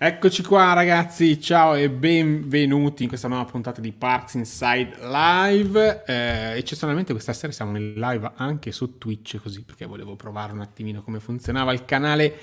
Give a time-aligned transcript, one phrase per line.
[0.00, 6.04] Eccoci qua ragazzi, ciao e benvenuti in questa nuova puntata di Parks Inside Live.
[6.06, 10.60] Eh, eccezionalmente questa sera siamo in live anche su Twitch, così perché volevo provare un
[10.60, 12.38] attimino come funzionava il canale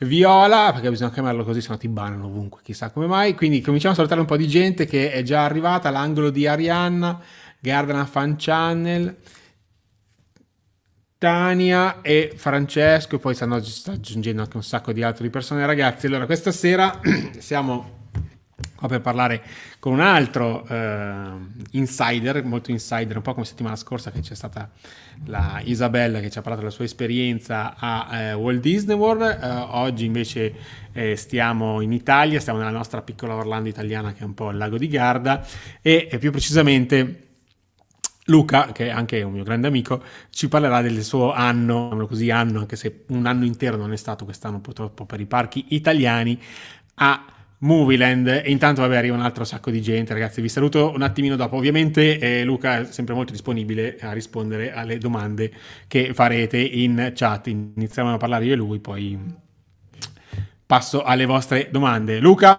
[0.00, 3.34] Viola, perché bisogna chiamarlo così, se no ti banano ovunque, chissà come mai.
[3.34, 7.18] Quindi cominciamo a salutare un po' di gente che è già arrivata, l'angolo di Arianna,
[7.58, 9.16] Gardana Fan Channel.
[11.18, 15.66] Tania e Francesco, poi stanno aggiungendo anche un sacco di altre persone.
[15.66, 17.00] Ragazzi, allora questa sera
[17.38, 17.96] siamo
[18.76, 19.42] qua per parlare
[19.80, 21.30] con un altro eh,
[21.72, 24.70] insider, molto insider, un po' come settimana scorsa che c'è stata
[25.24, 29.22] la Isabella che ci ha parlato della sua esperienza a eh, Walt Disney World.
[29.42, 30.54] Eh, oggi invece
[30.92, 34.56] eh, stiamo in Italia, stiamo nella nostra piccola Orlando italiana che è un po' il
[34.56, 35.44] lago di Garda
[35.82, 37.26] e più precisamente
[38.28, 42.60] Luca, che è anche un mio grande amico, ci parlerà del suo anno, così anno,
[42.60, 46.38] anche se un anno intero non è stato quest'anno purtroppo per i parchi italiani,
[46.96, 47.24] a
[47.58, 48.26] Movieland.
[48.28, 50.40] E intanto, vabbè, arriva un altro sacco di gente, ragazzi.
[50.40, 51.56] Vi saluto un attimino dopo.
[51.56, 55.50] Ovviamente, eh, Luca è sempre molto disponibile a rispondere alle domande
[55.86, 57.46] che farete in chat.
[57.46, 59.18] Iniziamo a parlare io e lui, poi
[60.66, 62.20] passo alle vostre domande.
[62.20, 62.58] Luca,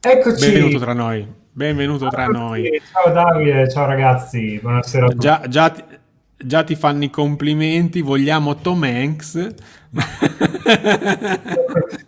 [0.00, 0.40] eccoci.
[0.40, 1.42] Benvenuto tra noi.
[1.56, 2.82] Benvenuto tra noi.
[2.90, 5.20] Ciao Davide, ciao ragazzi, buonasera a tutti.
[5.20, 5.84] Già, già, ti,
[6.36, 9.54] già ti fanno i complimenti, vogliamo Tom Hanks.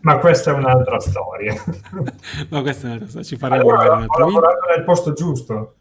[0.00, 1.54] Ma questa è un'altra storia.
[2.50, 5.74] Ma questa è un'altra storia, ci faremo allora, un altro ho lavorato nel posto giusto.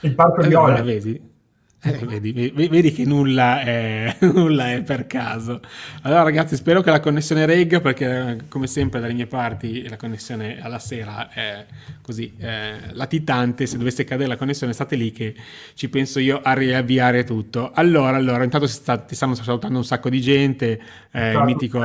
[0.00, 1.34] Il parco di allora, vedi?
[1.82, 5.60] Eh, vedi, vedi, che nulla è, nulla è, per caso.
[6.02, 10.60] Allora, ragazzi, spero che la connessione regga perché, come sempre, dalle mie parti la connessione
[10.60, 11.64] alla sera è
[12.02, 13.66] così eh, latitante.
[13.66, 15.34] Se dovesse cadere la connessione, state lì che
[15.74, 17.70] ci penso io a riavviare tutto.
[17.72, 20.80] Allora, allora intanto sta, ti stanno salutando un sacco di gente.
[21.12, 21.80] Eh, il mitico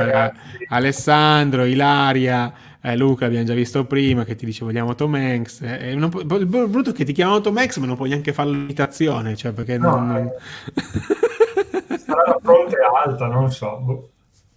[0.68, 5.94] Alessandro, Ilaria eh, Luca l'abbiamo già visto prima che ti dice vogliamo Tom Hanks eh,
[5.96, 9.36] non, il brutto è che ti chiamano Tom Hanks ma non puoi neanche fare l'imitazione
[9.36, 10.18] cioè perché no, non.
[10.18, 14.10] Eh, sarà la fronte alta non so boh.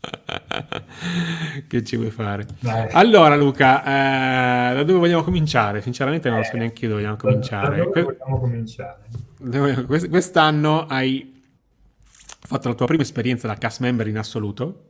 [1.67, 2.47] che ci vuoi fare?
[2.61, 2.89] Dai.
[2.93, 5.81] allora Luca eh, da dove vogliamo cominciare?
[5.81, 7.77] Sinceramente non so neanche io dove vogliamo cominciare.
[7.77, 8.99] da dove vogliamo cominciare
[10.09, 11.43] quest'anno hai
[12.47, 14.85] fatto la tua prima esperienza da cast member in assoluto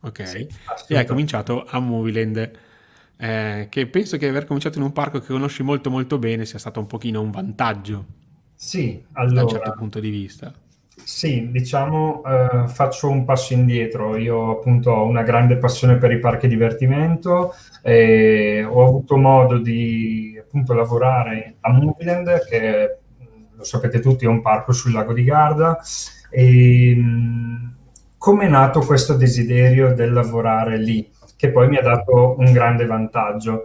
[0.00, 0.28] ok?
[0.28, 0.48] Sì,
[0.88, 2.64] e hai cominciato a Movieland
[3.18, 6.58] eh, che penso che aver cominciato in un parco che conosci molto molto bene sia
[6.58, 8.04] stato un pochino un vantaggio.
[8.54, 9.34] Sì, allora...
[9.34, 10.52] Da un certo punto di vista.
[11.02, 14.16] Sì, diciamo, eh, faccio un passo indietro.
[14.16, 20.36] Io appunto ho una grande passione per i parchi divertimento e ho avuto modo di
[20.40, 22.98] appunto lavorare a Movieland, che
[23.54, 25.78] lo sapete tutti è un parco sul lago di Garda.
[26.30, 27.00] E
[28.16, 31.08] come è nato questo desiderio del lavorare lì?
[31.36, 33.62] Che poi mi ha dato un grande vantaggio.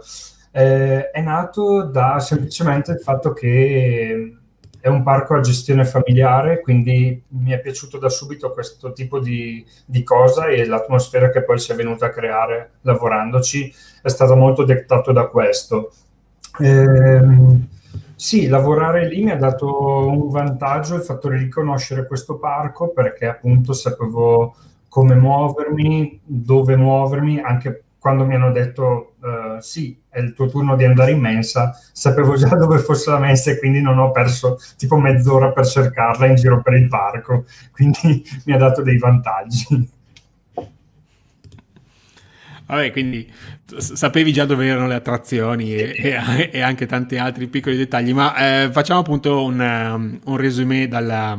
[0.50, 4.36] Eh, è nato da semplicemente il fatto che
[4.82, 9.64] è un parco a gestione familiare, quindi mi è piaciuto da subito questo tipo di,
[9.86, 13.72] di, cosa e l'atmosfera che poi si è venuta a creare lavorandoci
[14.02, 15.92] è stata molto dettato da questo.
[16.58, 17.20] Eh,
[18.16, 23.26] sì, lavorare lì mi ha dato un vantaggio il fatto di riconoscere questo parco perché
[23.26, 24.56] appunto sapevo
[24.92, 30.76] come muovermi, dove muovermi, anche quando mi hanno detto uh, sì, è il tuo turno
[30.76, 34.58] di andare in mensa, sapevo già dove fosse la mensa e quindi non ho perso
[34.76, 39.90] tipo mezz'ora per cercarla in giro per il parco, quindi mi ha dato dei vantaggi.
[42.66, 43.32] Vabbè, quindi
[43.74, 48.64] sapevi già dove erano le attrazioni e, e, e anche tanti altri piccoli dettagli, ma
[48.64, 51.38] eh, facciamo appunto un, um, un resume dalla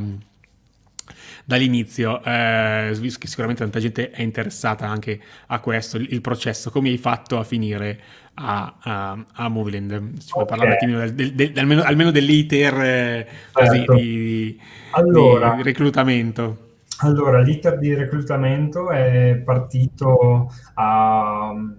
[1.46, 6.98] dall'inizio, eh, sicuramente tanta gente è interessata anche a questo, il, il processo, come hai
[6.98, 8.00] fatto a finire
[8.36, 10.18] a, a, a Movieland?
[10.20, 10.46] Ci puoi okay.
[10.46, 13.94] parlare un attimino del, del, del, almeno, almeno dell'iter eh, certo.
[13.96, 14.60] di,
[14.92, 16.72] allora, di reclutamento.
[17.00, 21.76] Allora, l'iter di reclutamento è partito a um,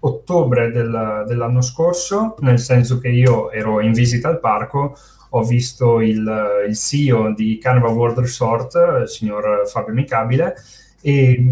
[0.00, 4.96] ottobre del, dell'anno scorso, nel senso che io ero in visita al parco,
[5.38, 10.54] ho visto il, il CEO di Carnival World Resort, il signor Fabio Micabile,
[11.00, 11.44] e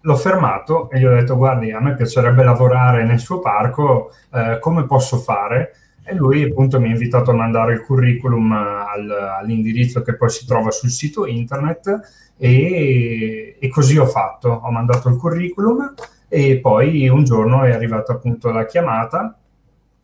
[0.00, 4.58] l'ho fermato e gli ho detto guardi a me piacerebbe lavorare nel suo parco, eh,
[4.60, 5.74] come posso fare?
[6.02, 9.10] E lui appunto mi ha invitato a mandare il curriculum al,
[9.40, 15.08] all'indirizzo che poi si trova sul sito internet e, e, così ho fatto, ho mandato
[15.08, 15.94] il curriculum
[16.28, 19.36] e poi un giorno è arrivata appunto la chiamata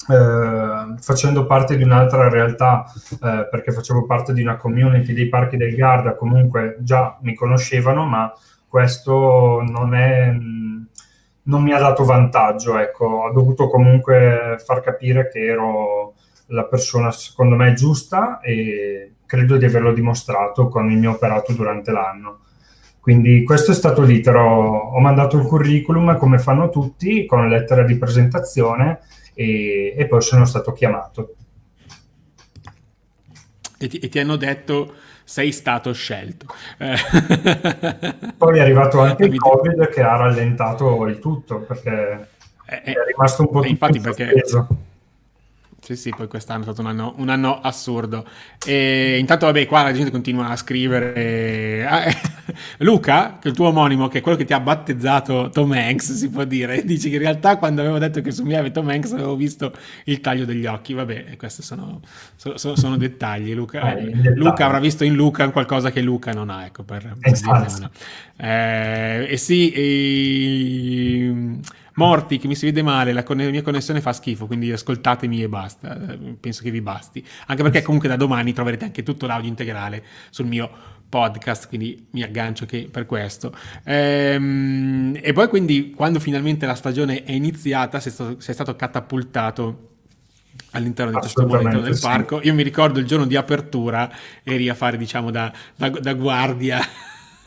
[0.09, 5.57] eh, facendo parte di un'altra realtà, eh, perché facevo parte di una community dei parchi
[5.57, 8.33] del Garda, comunque già mi conoscevano, ma
[8.69, 15.45] questo non è, non mi ha dato vantaggio, ecco, ho dovuto comunque far capire che
[15.45, 16.15] ero
[16.51, 21.91] la persona secondo me giusta e credo di averlo dimostrato con il mio operato durante
[21.91, 22.41] l'anno.
[23.01, 27.83] Quindi questo è stato l'iter, ho, ho mandato il curriculum come fanno tutti con lettera
[27.83, 29.01] di presentazione
[29.37, 31.35] e, e poi sono stato chiamato.
[33.79, 36.47] E ti, e ti hanno detto sei stato scelto.
[38.39, 42.29] Poi è arrivato anche il Covid che ha rallentato il tutto perché
[42.65, 44.33] eh, è rimasto un po' tutto infatti perché
[45.81, 48.27] sì, sì, poi quest'anno è stato un anno, un anno assurdo.
[48.67, 51.87] E intanto, vabbè, qua la gente continua a scrivere.
[52.79, 56.13] Luca, che è il tuo omonimo, che è quello che ti ha battezzato Tom Hanks,
[56.13, 59.13] si può dire, dice che in realtà quando avevo detto che somigliava a Tom Hanks
[59.13, 59.73] avevo visto
[60.05, 60.93] il taglio degli occhi.
[60.93, 62.01] Vabbè, questi sono,
[62.37, 63.55] sono, sono dettagli.
[63.55, 67.33] Luca, eh, Luca, avrà visto in Luca qualcosa che Luca non ha, ecco, per, per
[67.33, 67.91] esatto.
[68.37, 71.61] eh, e sì, e
[71.97, 75.43] Morti, che mi si vede male, la, con- la mia connessione fa schifo, quindi ascoltatemi
[75.43, 76.13] e basta.
[76.13, 77.25] Eh, penso che vi basti.
[77.47, 80.71] Anche perché comunque da domani troverete anche tutto l'audio integrale sul mio
[81.09, 83.55] podcast, quindi mi aggancio che per questo.
[83.85, 89.91] Ehm, e poi quindi quando finalmente la stagione è iniziata sei stato, sei stato catapultato
[90.73, 92.41] all'interno di questo momento del parco.
[92.43, 94.11] Io mi ricordo il giorno di apertura
[94.43, 96.79] eri a fare diciamo da, da, da guardia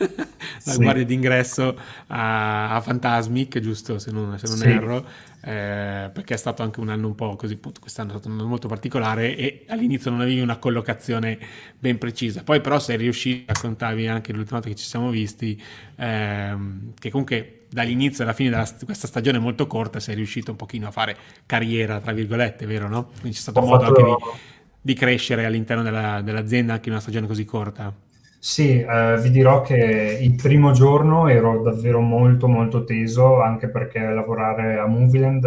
[0.00, 0.82] la sì.
[0.82, 1.78] guardia d'ingresso
[2.08, 4.68] a, a Fantasmic, giusto se non, se non sì.
[4.68, 5.06] erro,
[5.42, 8.46] eh, perché è stato anche un anno un po' così, quest'anno è stato un anno
[8.46, 11.38] molto particolare e all'inizio non avevi una collocazione
[11.78, 12.42] ben precisa.
[12.42, 15.60] Poi però sei riuscito, raccontavi anche l'ultima volta che ci siamo visti,
[15.96, 20.88] ehm, che comunque dall'inizio alla fine di questa stagione molto corta sei riuscito un pochino
[20.88, 21.16] a fare
[21.46, 23.06] carriera, tra virgolette, vero no?
[23.20, 24.00] Quindi c'è stato Ho modo fatto...
[24.00, 27.94] anche di, di, crescere all'interno della, dell'azienda anche in una stagione così corta.
[28.42, 34.00] Sì, eh, vi dirò che il primo giorno ero davvero molto molto teso, anche perché
[34.00, 35.46] lavorare a Movieland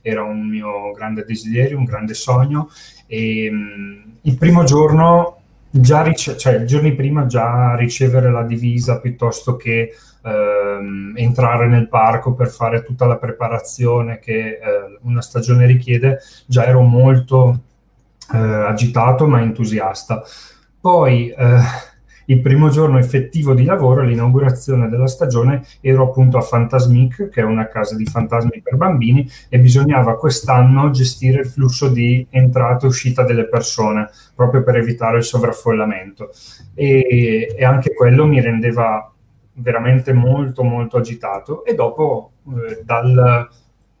[0.00, 2.70] era un mio grande desiderio, un grande sogno.
[3.06, 5.36] E mh, mm, il primo giorno,
[5.68, 9.90] già rice- cioè giorni prima, già ricevere la divisa piuttosto che
[10.24, 16.64] ehm, entrare nel parco per fare tutta la preparazione che eh, una stagione richiede, già
[16.64, 17.60] ero molto
[18.32, 20.22] eh, agitato ma entusiasta.
[20.80, 21.58] Poi eh,
[22.30, 27.44] il primo giorno effettivo di lavoro, l'inaugurazione della stagione, ero appunto a Fantasmic, che è
[27.44, 32.88] una casa di fantasmi per bambini, e bisognava quest'anno gestire il flusso di entrata e
[32.88, 36.30] uscita delle persone, proprio per evitare il sovraffollamento.
[36.74, 39.12] E, e anche quello mi rendeva
[39.54, 43.48] veramente molto molto agitato e dopo eh, dal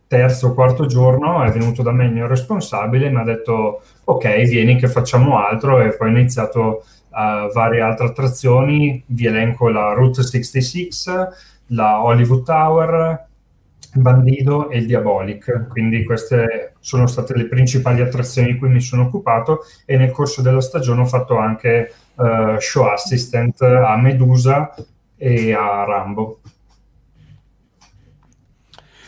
[0.06, 3.82] terzo o quarto giorno è venuto da me il mio responsabile e mi ha detto
[4.04, 9.92] ok vieni che facciamo altro e poi ho iniziato varie altre attrazioni, vi elenco la
[9.92, 11.26] Route 66,
[11.68, 13.28] la Hollywood Tower,
[13.92, 15.66] Bandido e il Diabolic.
[15.68, 20.42] Quindi queste sono state le principali attrazioni di cui mi sono occupato e nel corso
[20.42, 24.74] della stagione ho fatto anche uh, show assistant a Medusa
[25.16, 26.40] e a Rambo.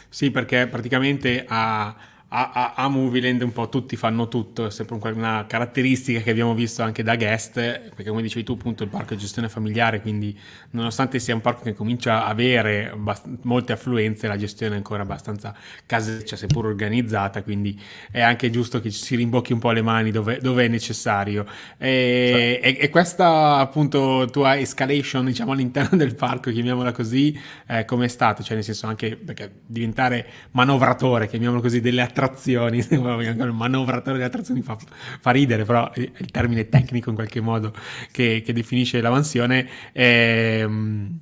[0.08, 1.94] Sì, perché praticamente a
[2.34, 6.54] a, a, a Movieland un po' tutti fanno tutto, è sempre una caratteristica che abbiamo
[6.54, 7.60] visto anche da guest,
[7.94, 10.36] perché come dicevi tu appunto il parco è gestione familiare, quindi
[10.70, 15.02] nonostante sia un parco che comincia a avere bast- molte affluenze, la gestione è ancora
[15.02, 17.78] abbastanza caseccia, seppur organizzata, quindi
[18.10, 21.44] è anche giusto che si rimbocchi un po' le mani dove, dove è necessario.
[21.76, 22.66] E, sì.
[22.66, 28.08] e, e, questa appunto tua escalation diciamo all'interno del parco, chiamiamola così, eh, come è
[28.08, 28.42] stato?
[28.42, 34.28] Cioè nel senso anche perché diventare manovratore, chiamiamolo così, delle attrazioni attrazioni, il manovratore delle
[34.28, 34.76] attrazioni fa,
[35.20, 37.72] fa, ridere, però è il termine tecnico in qualche modo
[38.10, 39.68] che, che definisce la mansione.
[39.92, 41.18] Ehm,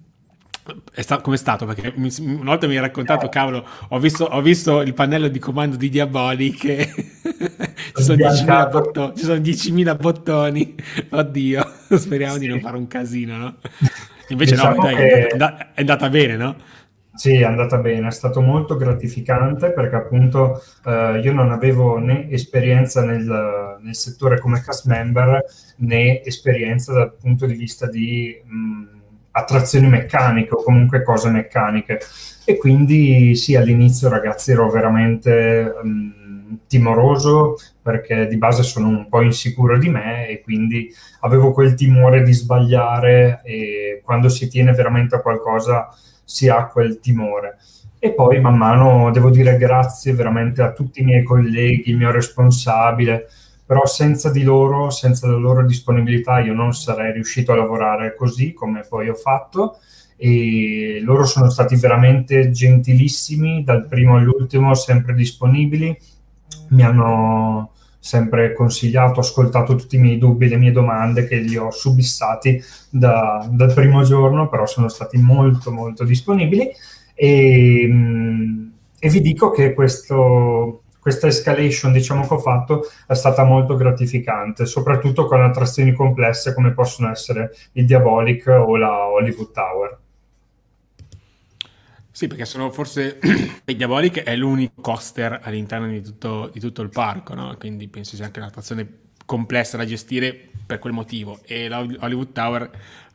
[0.92, 1.66] è stato, come è stato?
[1.66, 5.38] Perché mi, una volta mi hai raccontato, cavolo, ho visto, ho visto il pannello di
[5.38, 6.92] comando di Diabolic e
[7.96, 10.74] ci, sono 10.000 bottoni, ci sono 10.000 bottoni.
[11.08, 12.40] Oddio, speriamo sì.
[12.40, 13.56] di non fare un casino, no?
[14.28, 15.26] Invece diciamo no, dai, che...
[15.26, 16.56] è, andata, è andata bene, no?
[17.20, 22.30] Sì, è andata bene, è stato molto gratificante perché appunto eh, io non avevo né
[22.30, 25.44] esperienza nel, nel, settore come cast member
[25.80, 28.84] né esperienza dal punto di vista di mh,
[29.32, 32.00] attrazioni meccaniche o comunque cose meccaniche.
[32.46, 39.20] E quindi sì, all'inizio ragazzi ero veramente mh, timoroso perché di base sono un po'
[39.20, 45.16] insicuro di me e quindi avevo quel timore di sbagliare e quando si tiene veramente
[45.16, 45.86] a qualcosa
[46.30, 47.58] si ha quel timore.
[47.98, 52.12] E poi man mano devo dire grazie veramente a tutti i miei colleghi, il mio
[52.12, 53.28] responsabile,
[53.66, 58.52] però senza di loro, senza la loro disponibilità io non sarei riuscito a lavorare così
[58.52, 59.78] come poi ho fatto
[60.16, 65.98] e loro sono stati veramente gentilissimi dal primo all'ultimo, sempre disponibili,
[66.68, 71.70] mi hanno sempre consigliato, ascoltato tutti i miei dubbi, le mie domande che li ho
[71.70, 76.68] subissati da, dal primo giorno, però sono stati molto molto disponibili
[77.14, 77.82] e,
[78.98, 84.64] e vi dico che questo, questa escalation diciamo che ho fatto è stata molto gratificante,
[84.64, 89.98] soprattutto con attrazioni complesse come possono essere il Diabolic o la Hollywood Tower.
[92.20, 93.18] Sì, perché sono forse
[93.64, 97.56] il Diabolic è l'unico coaster all'interno di tutto, di tutto il parco, no?
[97.58, 98.86] quindi penso sia anche un'attrazione
[99.24, 101.40] complessa da gestire per quel motivo.
[101.46, 102.70] E la Hollywood Tower,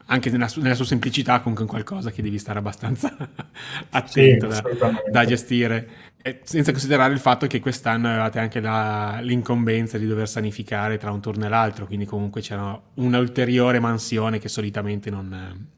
[0.08, 3.16] anche nella, nella sua semplicità, comunque è qualcosa che devi stare abbastanza
[3.92, 5.88] attento sì, da, da, gestire.
[6.24, 11.12] E senza considerare il fatto che quest'anno avevate anche la, l'incombenza di dover sanificare tra
[11.12, 15.74] un turno e l'altro, quindi comunque c'era un'ulteriore mansione che solitamente non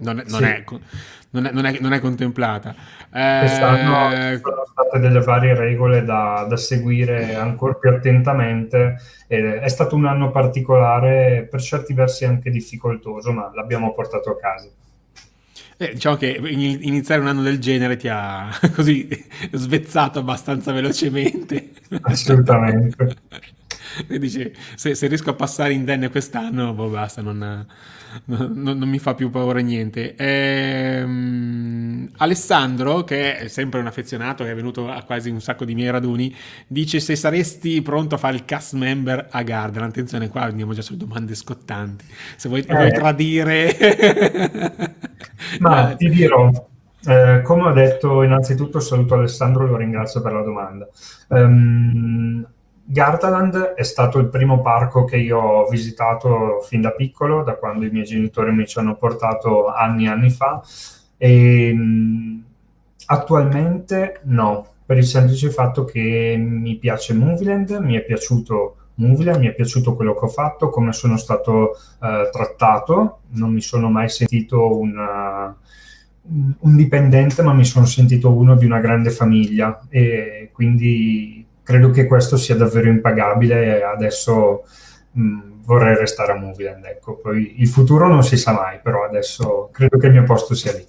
[0.00, 0.44] non è, non, sì.
[0.44, 0.64] è,
[1.30, 2.74] non, è, non, è, non è, contemplata.
[3.10, 4.36] Quest'anno eh...
[4.36, 8.96] ci sono state delle varie regole da, da seguire ancora più attentamente.
[9.26, 14.68] è stato un anno particolare, per certi versi anche difficoltoso, ma l'abbiamo portato a casa.
[15.76, 19.08] Eh, diciamo che iniziare un anno del genere ti ha così
[19.52, 21.70] svezzato abbastanza velocemente.
[22.02, 23.16] Assolutamente.
[24.18, 27.66] Dice, se, se, riesco a passare indenne quest'anno, boh, basta, non,
[28.24, 30.14] non, non, mi fa più paura niente.
[30.16, 35.74] Ehm, Alessandro, che è sempre un affezionato, che è venuto a quasi un sacco di
[35.74, 36.34] miei raduni,
[36.66, 39.82] dice se saresti pronto a fare il cast member a Garden.
[39.82, 42.04] Attenzione, qua andiamo già sulle domande scottanti.
[42.36, 42.74] Se vuoi, eh.
[42.74, 43.76] vuoi tradire...
[45.60, 46.50] Ma ti dirò,
[47.06, 50.88] eh, come ho detto, innanzitutto saluto Alessandro e lo ringrazio per la domanda.
[51.28, 52.46] Um,
[52.92, 57.84] Gardaland è stato il primo parco che io ho visitato fin da piccolo, da quando
[57.84, 60.60] i miei genitori mi ci hanno portato anni e anni fa.
[61.16, 62.44] E, mh,
[63.06, 69.46] attualmente no, per il semplice fatto che mi piace Movieland, mi è piaciuto Movieland, mi
[69.46, 74.08] è piaciuto quello che ho fatto, come sono stato eh, trattato, non mi sono mai
[74.08, 75.56] sentito una,
[76.22, 82.06] un dipendente, ma mi sono sentito uno di una grande famiglia e quindi credo che
[82.06, 84.64] questo sia davvero impagabile e adesso
[85.12, 86.84] mh, vorrei restare a Movieland.
[86.84, 87.16] Ecco.
[87.16, 90.72] Poi il futuro non si sa mai, però adesso credo che il mio posto sia
[90.72, 90.86] lì.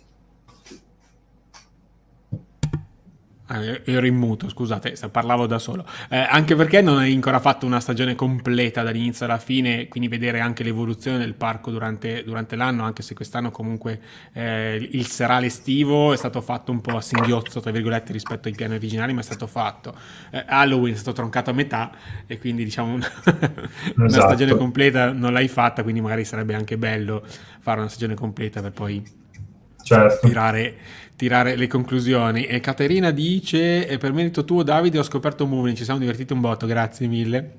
[3.54, 5.86] Ah, ero in muto, scusate, parlavo da solo.
[6.10, 10.40] Eh, anche perché non hai ancora fatto una stagione completa dall'inizio alla fine, quindi vedere
[10.40, 14.00] anche l'evoluzione del parco durante, durante l'anno, anche se quest'anno comunque
[14.32, 18.54] eh, il serale estivo è stato fatto un po' a singhiozzo, tra virgolette, rispetto ai
[18.56, 19.94] piani originali, ma è stato fatto.
[20.32, 21.92] Eh, Halloween è stato troncato a metà
[22.28, 23.12] e quindi diciamo una,
[23.98, 24.28] una esatto.
[24.28, 27.22] stagione completa non l'hai fatta, quindi magari sarebbe anche bello
[27.60, 29.20] fare una stagione completa per poi
[29.84, 30.28] certo.
[30.28, 30.76] tirare
[31.22, 32.46] tirare le conclusioni.
[32.46, 35.78] E Caterina dice: e Per merito tuo, Davide, ho scoperto Moving.
[35.78, 37.58] Ci siamo divertiti un botto, grazie mille.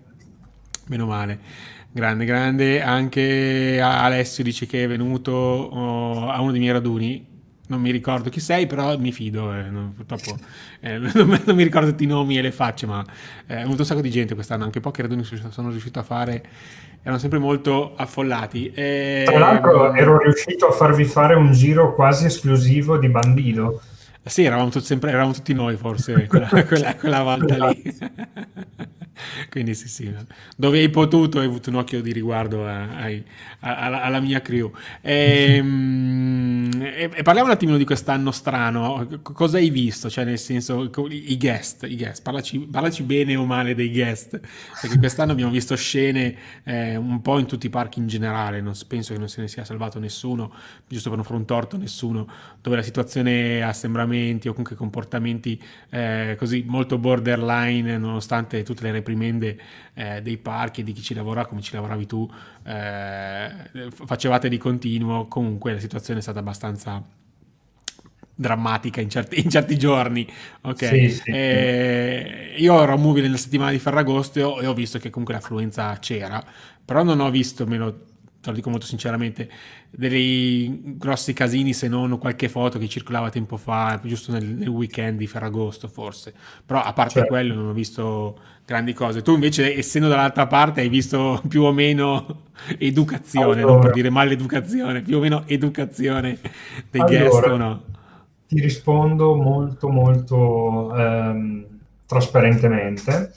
[0.89, 1.39] Meno male.
[1.93, 2.83] Grande, grande.
[2.83, 7.32] Anche Alessio dice che è venuto oh, a uno dei miei raduni.
[7.69, 9.53] Non mi ricordo chi sei, però mi fido.
[9.53, 10.37] Eh, non, purtroppo
[10.81, 13.05] eh, non, non, mi ricordo tutti i nomi e le facce, ma
[13.47, 14.65] eh, è venuto un sacco di gente quest'anno.
[14.65, 16.43] Anche pochi raduni sono riuscito a fare
[17.03, 18.73] erano sempre molto affollati.
[18.73, 19.25] E...
[19.27, 23.81] Tra l'altro ero riuscito a farvi fare un giro quasi esclusivo di Bandido.
[24.25, 27.83] Sì, eravamo, tutti, sempre, eravamo tutti noi forse quella, quella, quella volta lì.
[29.51, 30.15] Quindi sì, sì,
[30.57, 33.11] dove hai potuto hai avuto un occhio di riguardo a, a,
[33.61, 34.71] a, alla mia crew.
[35.01, 39.21] Ehm, e, e, parliamo un attimino di quest'anno strano.
[39.23, 40.09] Cosa hai visto?
[40.09, 42.23] Cioè, nel senso, i guest, i guest.
[42.23, 44.41] Parlaci, parlaci bene o male dei guest.
[44.81, 48.61] Perché quest'anno abbiamo visto scene eh, un po' in tutti i parchi in generale.
[48.61, 50.53] Non penso che non se ne sia salvato nessuno,
[50.89, 52.27] giusto per non fare un torto nessuno,
[52.61, 59.59] dove la situazione assembramenti o comunque comportamenti eh, così molto borderline, nonostante tutte le reprimende
[59.95, 62.29] eh, dei parchi e di chi ci lavora come ci lavoravi tu,
[62.65, 63.51] eh,
[63.93, 67.03] facevate di continuo, comunque la situazione è stata abbastanza
[68.35, 70.27] drammatica in certi, in certi giorni.
[70.63, 74.99] Ok, sì, sì, eh, io ero a Movie nella settimana di Ferragosto e ho visto
[74.99, 76.43] che comunque l'affluenza c'era,
[76.85, 78.11] però non ho visto, meno
[78.43, 79.49] te lo dico molto sinceramente,
[79.89, 85.17] dei grossi casini se non qualche foto che circolava tempo fa, giusto nel, nel weekend
[85.17, 86.35] di Ferragosto forse.
[86.67, 87.29] Però a parte certo.
[87.29, 89.23] quello non ho visto grandi cose.
[89.23, 92.43] Tu invece, essendo dall'altra parte, hai visto più o meno
[92.79, 93.73] educazione, allora.
[93.75, 96.39] non per dire maleducazione, più o meno educazione
[96.91, 97.83] dei allora, guest o no?
[98.49, 101.65] Ti rispondo molto molto ehm,
[102.07, 103.35] trasparentemente.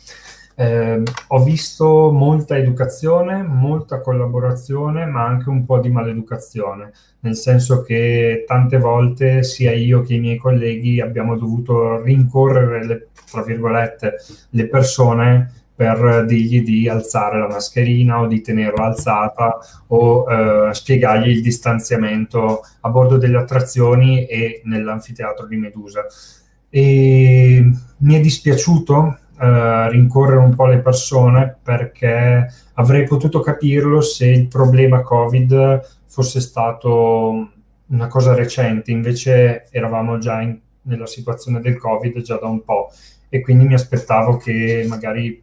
[0.56, 7.82] Eh, ho visto molta educazione, molta collaborazione, ma anche un po' di maleducazione, nel senso
[7.82, 14.16] che tante volte sia io che i miei colleghi abbiamo dovuto rincorrere, le, tra virgolette,
[14.52, 19.58] le persone per dirgli di alzare la mascherina o di tenerla alzata
[19.88, 26.06] o eh, spiegargli il distanziamento a bordo delle attrazioni e nell'anfiteatro di Medusa.
[26.70, 34.28] E mi è dispiaciuto eh, rincorrere un po' le persone perché avrei potuto capirlo se
[34.28, 37.50] il problema Covid fosse stato
[37.88, 42.90] una cosa recente, invece eravamo già in, nella situazione del Covid già da un po'
[43.30, 45.42] e quindi mi aspettavo che magari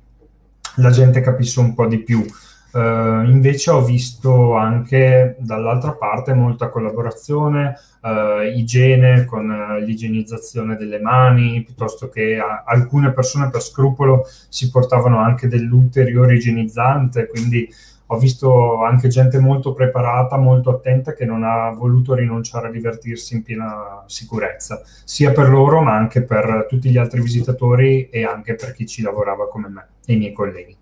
[0.77, 2.25] la gente capisse un po' di più.
[2.73, 10.99] Uh, invece ho visto anche dall'altra parte molta collaborazione, uh, igiene con uh, l'igienizzazione delle
[10.99, 17.69] mani, piuttosto che alcune persone per scrupolo si portavano anche dell'ulteriore igienizzante, quindi
[18.07, 23.35] ho visto anche gente molto preparata, molto attenta che non ha voluto rinunciare a divertirsi
[23.35, 28.55] in piena sicurezza, sia per loro ma anche per tutti gli altri visitatori e anche
[28.55, 30.82] per chi ci lavorava come me e i miei colleghi.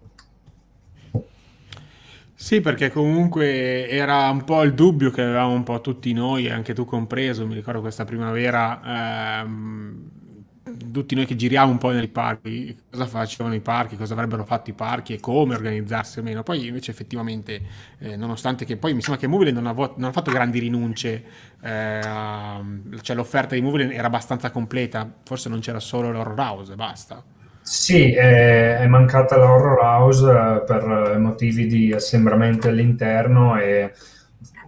[2.42, 6.72] Sì, perché comunque era un po' il dubbio che avevamo un po' tutti noi, anche
[6.72, 10.10] tu compreso, mi ricordo questa primavera, ehm,
[10.90, 14.70] tutti noi che giriamo un po' nei parchi, cosa facevano i parchi, cosa avrebbero fatto
[14.70, 16.42] i parchi e come organizzarsi o meno.
[16.42, 17.60] Poi invece effettivamente,
[17.98, 21.24] eh, nonostante che poi mi sembra che Movile non, non ha, fatto grandi rinunce,
[21.60, 22.00] eh,
[23.02, 27.22] cioè l'offerta di Movile era abbastanza completa, forse non c'era solo l'horror house e basta.
[27.70, 33.92] Sì, è, è mancata la horror house eh, per motivi di assembramento all'interno e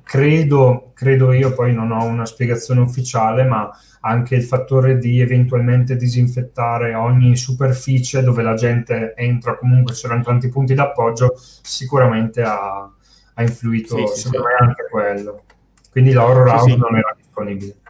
[0.05, 3.69] credo, credo io, poi non ho una spiegazione ufficiale, ma
[4.03, 10.49] anche il fattore di eventualmente disinfettare ogni superficie dove la gente entra, comunque c'erano tanti
[10.49, 12.89] punti d'appoggio, sicuramente ha,
[13.35, 14.37] ha influito, sì, sì, sì.
[14.61, 15.43] anche quello.
[15.91, 17.81] Quindi la horror house non era disponibile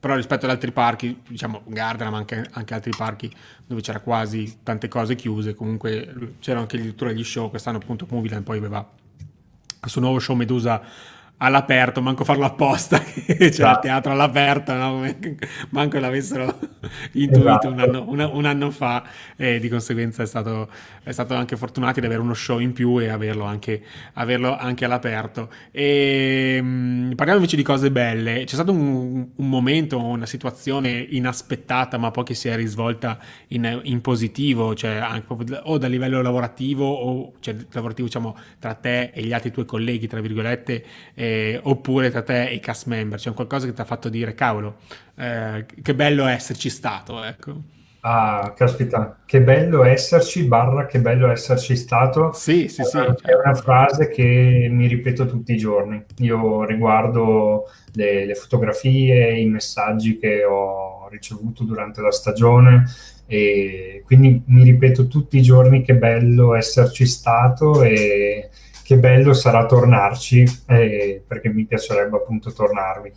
[0.00, 3.30] però rispetto ad altri parchi, diciamo Gardena, ma anche, anche, altri parchi
[3.66, 8.44] dove c'era quasi tante cose chiuse, comunque c'erano anche addirittura gli show, quest'anno appunto Movieland
[8.44, 8.88] poi aveva
[9.80, 10.82] questo nuovo show Medusa
[11.38, 13.70] all'aperto, manco farlo apposta, c'era esatto.
[13.70, 15.14] il teatro all'aperto, no?
[15.70, 16.58] manco l'avessero
[17.12, 17.68] intuito esatto.
[17.68, 19.04] un, anno, un, un, anno, fa
[19.36, 20.68] e di conseguenza è stato,
[21.02, 23.82] è stato, anche fortunato di avere uno show in più e averlo anche,
[24.14, 25.48] averlo anche all'aperto.
[25.70, 31.98] E, mh, parliamo invece di cose belle, c'è stato un, un, momento, una situazione inaspettata
[31.98, 36.20] ma poi che si è risvolta in, in positivo, cioè anche proprio, o dal livello
[36.20, 41.27] lavorativo o cioè, lavorativo diciamo tra te e gli altri tuoi colleghi, tra virgolette, eh,
[41.28, 44.34] eh, oppure tra te e i cast member, c'è qualcosa che ti ha fatto dire
[44.34, 44.76] cavolo,
[45.16, 47.76] eh, che bello esserci stato, ecco.
[48.00, 52.32] Ah, caspita, che bello esserci, barra che bello esserci stato.
[52.32, 52.96] Sì, sì, sì.
[52.96, 53.40] È certo.
[53.44, 56.02] una frase che mi ripeto tutti i giorni.
[56.18, 57.64] Io riguardo
[57.94, 62.84] le, le fotografie, i messaggi che ho ricevuto durante la stagione
[63.26, 68.48] e quindi mi ripeto tutti i giorni che bello esserci stato e
[68.88, 73.12] che bello sarà tornarci, eh, perché mi piacerebbe appunto tornarvi.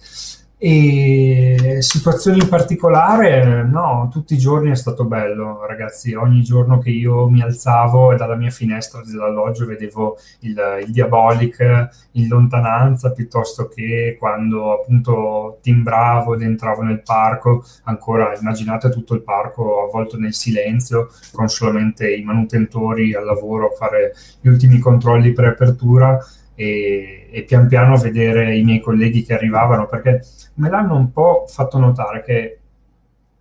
[0.63, 6.13] E situazioni in particolare, no, tutti i giorni è stato bello, ragazzi.
[6.13, 11.89] Ogni giorno che io mi alzavo e dalla mia finestra dell'alloggio vedevo il, il Diabolic
[12.11, 19.23] in lontananza, piuttosto che quando appunto timbravo ed entravo nel parco, ancora immaginate tutto il
[19.23, 25.33] parco avvolto nel silenzio, con solamente i manutentori al lavoro a fare gli ultimi controlli
[25.33, 26.19] pre-apertura
[26.61, 30.21] e, e, pian piano vedere i miei colleghi che arrivavano, perché
[30.55, 32.59] me l'hanno un po' fatto notare che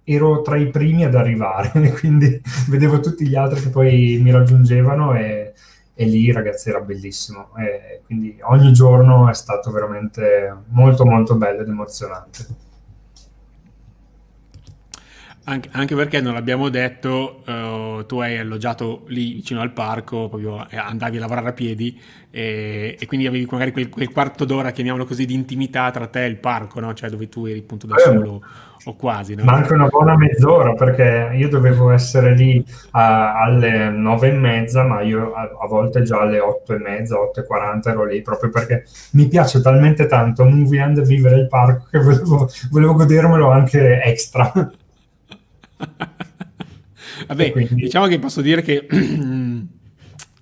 [0.04, 5.14] ero tra i primi ad arrivare, quindi vedevo tutti gli altri che poi mi raggiungevano
[5.14, 5.52] e,
[5.94, 7.50] e lì ragazzi era bellissimo.
[7.58, 12.46] E quindi ogni giorno è stato veramente molto molto bello ed emozionante.
[15.72, 20.76] Anche, perché non l'abbiamo detto, uh, tu hai alloggiato lì vicino al parco, proprio eh,
[20.76, 25.04] andavi a lavorare a piedi e, e quindi avevi magari quel, quel, quarto d'ora, chiamiamolo
[25.04, 26.94] così, di intimità tra te e il parco, no?
[26.94, 28.40] cioè dove tu eri appunto da solo
[28.84, 29.34] o quasi.
[29.34, 29.42] No?
[29.42, 34.84] Ma anche una buona mezz'ora perché io dovevo essere lì uh, alle nove e mezza,
[34.84, 38.22] ma io a, a, volte già alle otto e mezza, otto e quaranta ero lì
[38.22, 43.50] proprio perché mi piace talmente tanto Movie and vivere il parco che volevo, volevo godermelo
[43.50, 44.52] anche extra.
[47.26, 47.74] Vabbè, quindi...
[47.74, 48.86] diciamo che posso dire che...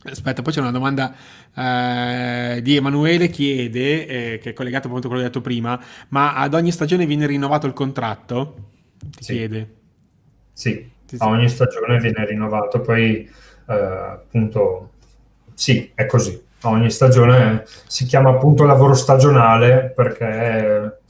[0.05, 1.15] Aspetta, poi c'è una domanda
[1.55, 5.79] eh, di Emanuele, chiede, eh, che è collegato appunto a quello che ho detto prima,
[6.09, 8.71] ma ad ogni stagione viene rinnovato il contratto?
[8.99, 9.33] Ti sì.
[9.35, 9.75] chiede.
[10.53, 13.29] Sì, a ogni stagione viene rinnovato, poi
[13.69, 14.93] eh, appunto
[15.55, 16.41] sì, è così.
[16.63, 21.01] Ogni stagione si chiama appunto lavoro stagionale perché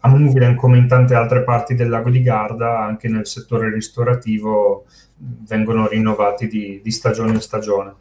[0.00, 4.86] a Moviland, come in tante altre parti del lago di Garda, anche nel settore ristorativo
[5.16, 7.94] vengono rinnovati di, di stagione in stagione.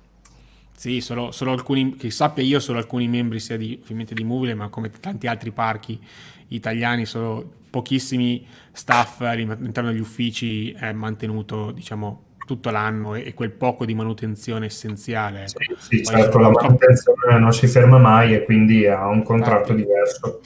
[0.72, 4.54] Sì, solo, solo, alcuni, che sappia io, solo alcuni membri sia di, ovviamente di Movile,
[4.54, 6.00] ma come tanti altri parchi
[6.48, 13.86] italiani, solo pochissimi staff all'interno degli uffici è mantenuto, diciamo, tutto l'anno e, quel poco
[13.86, 15.50] di manutenzione essenziale.
[15.50, 19.82] Sì, sì certo, la manutenzione non si ferma mai e quindi ha un contratto Infatti,
[19.82, 20.42] diverso.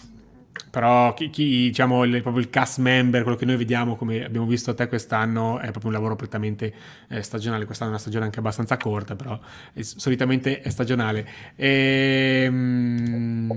[0.70, 4.46] Però chi, chi diciamo, il, proprio il cast member, quello che noi vediamo, come abbiamo
[4.46, 6.74] visto a te quest'anno, è proprio un lavoro prettamente
[7.10, 7.66] eh, stagionale.
[7.66, 9.40] Quest'anno è una stagione anche abbastanza corta, però
[9.74, 11.28] è, solitamente è stagionale.
[11.56, 13.52] E, mm,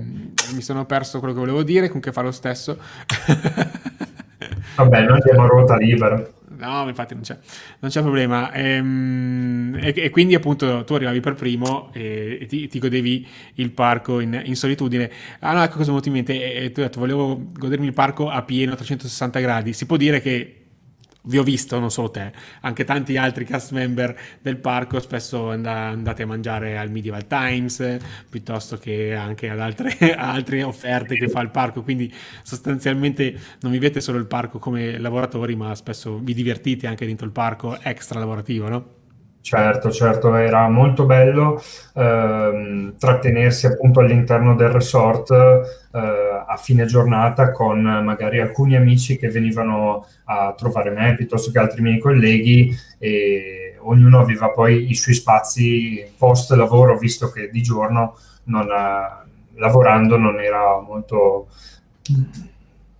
[0.53, 2.77] mi sono perso quello che volevo dire, comunque fa lo stesso.
[4.75, 6.35] Vabbè, noi andiamo a ruota libera.
[6.57, 7.37] No, infatti non c'è,
[7.79, 8.51] non c'è problema.
[8.51, 13.71] Ehm, e, e, quindi appunto tu arrivavi per primo e, e ti, ti, godevi il
[13.71, 15.11] parco in, in, solitudine.
[15.39, 16.33] Ah no, ecco cosa mi è in mente.
[16.33, 19.73] E, tu hai detto, volevo godermi il parco a pieno, a 360 gradi.
[19.73, 20.56] Si può dire che
[21.23, 25.65] vi ho visto, non solo te, anche tanti altri cast member del parco, spesso and-
[25.65, 27.97] andate a mangiare al Medieval Times,
[28.29, 34.01] piuttosto che anche ad altre, altre offerte che fa il parco, quindi sostanzialmente non vivete
[34.01, 38.69] solo il parco come lavoratori, ma spesso vi divertite anche dentro il parco extra lavorativo,
[38.69, 38.96] no?
[39.47, 41.63] Certo, certo, era molto bello
[41.95, 49.29] ehm, trattenersi appunto all'interno del resort eh, a fine giornata con magari alcuni amici che
[49.29, 55.15] venivano a trovare me piuttosto che altri miei colleghi e ognuno aveva poi i suoi
[55.15, 58.67] spazi post lavoro, visto che di giorno non,
[59.53, 61.47] lavorando non era molto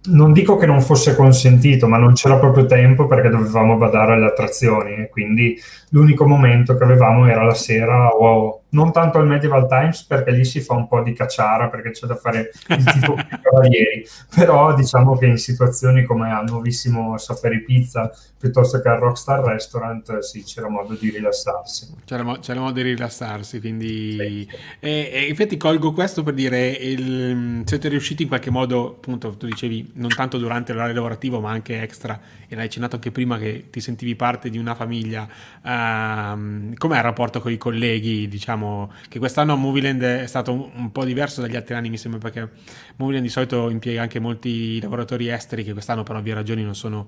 [0.07, 4.25] non dico che non fosse consentito, ma non c'era proprio tempo perché dovevamo badare alle
[4.25, 10.03] attrazioni quindi l'unico momento che avevamo era la sera o non tanto al Medieval Times
[10.03, 13.39] perché lì si fa un po' di cacciara perché c'è da fare il tipo di
[13.41, 19.43] cavalieri, però diciamo che in situazioni come al nuovissimo Safari Pizza piuttosto che al Rockstar
[19.43, 21.95] Restaurant sì, c'era modo di rilassarsi.
[22.05, 24.15] C'era, mo- c'era modo di rilassarsi, quindi...
[24.15, 24.47] Sì.
[24.79, 29.47] E, e, infatti colgo questo per dire, il, siete riusciti in qualche modo, appunto, tu
[29.47, 33.69] dicevi, non tanto durante l'orario lavorativo ma anche extra, e l'hai accennato anche prima che
[33.71, 35.27] ti sentivi parte di una famiglia,
[35.63, 40.69] um, com'è il rapporto con i colleghi, diciamo, diciamo che quest'anno Movieland è stato un,
[40.73, 42.49] un, po' diverso dagli altri anni, mi sembra, perché
[42.97, 47.07] Movieland di solito impiega anche molti lavoratori esteri che quest'anno per ovvie ragioni non sono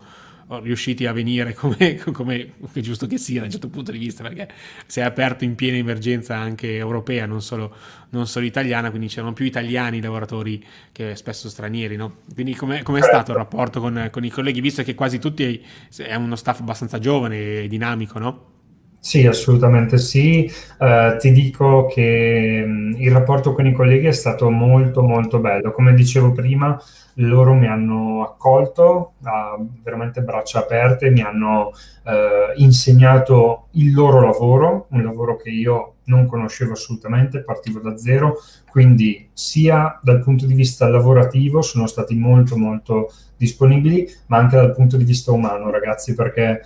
[0.61, 4.23] riusciti a venire come, come è giusto che sia da un certo punto di vista,
[4.23, 4.47] perché
[4.85, 7.75] si è aperto in piena emergenza anche europea, non solo,
[8.09, 12.21] non solo italiana, quindi c'erano più italiani lavoratori che spesso stranieri, no?
[12.33, 15.63] Quindi com'è, com'è stato il rapporto con, con i colleghi, visto che quasi tutti
[15.97, 18.57] è uno staff abbastanza giovane e dinamico, no?
[19.01, 20.51] Sì, assolutamente sì.
[20.77, 25.71] Uh, ti dico che mh, il rapporto con i colleghi è stato molto molto bello.
[25.71, 26.77] Come dicevo prima,
[27.15, 31.67] loro mi hanno accolto a veramente braccia aperte, mi hanno
[32.03, 38.35] uh, insegnato il loro lavoro, un lavoro che io non conoscevo assolutamente, partivo da zero,
[38.69, 44.73] quindi sia dal punto di vista lavorativo sono stati molto molto disponibili, ma anche dal
[44.73, 46.61] punto di vista umano, ragazzi, perché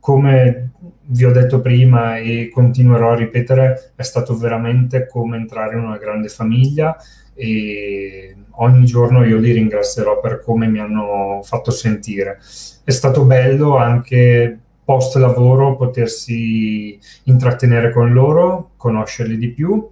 [0.00, 0.70] come
[1.10, 5.96] vi ho detto prima e continuerò a ripetere, è stato veramente come entrare in una
[5.96, 6.96] grande famiglia
[7.34, 12.38] e ogni giorno io li ringrazierò per come mi hanno fatto sentire.
[12.84, 19.86] È stato bello anche post lavoro potersi intrattenere con loro, conoscerli di più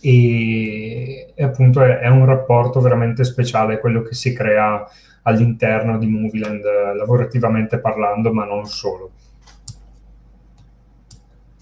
[0.00, 4.86] e, e appunto è, è, un rapporto veramente speciale quello che si crea
[5.26, 6.64] all'interno di Movieland
[6.96, 9.10] lavorativamente parlando, ma non solo.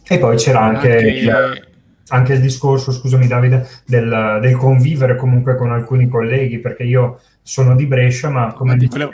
[0.06, 1.08] E poi c'era anche, anche...
[1.08, 1.73] Il,
[2.08, 7.74] anche il, discorso, scusami Davide, del, del, convivere comunque con alcuni colleghi, perché io sono
[7.74, 9.10] di Brescia, ma come dicevo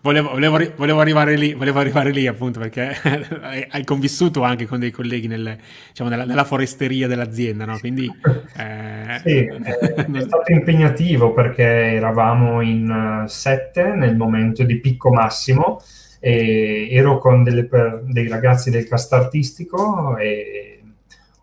[0.00, 2.94] volevo, volevo, volevo, volevo, arrivare lì, volevo arrivare lì appunto, perché
[3.70, 5.56] hai convissuto anche con dei colleghi nel,
[5.88, 7.78] diciamo, nella, nella, foresteria dell'azienda, no?
[7.78, 8.10] Quindi...
[8.58, 9.20] Eh...
[9.24, 15.80] Sì, è stato impegnativo perché eravamo in sette nel momento di picco massimo,
[16.20, 20.77] e ero con per, dei ragazzi del cast artistico e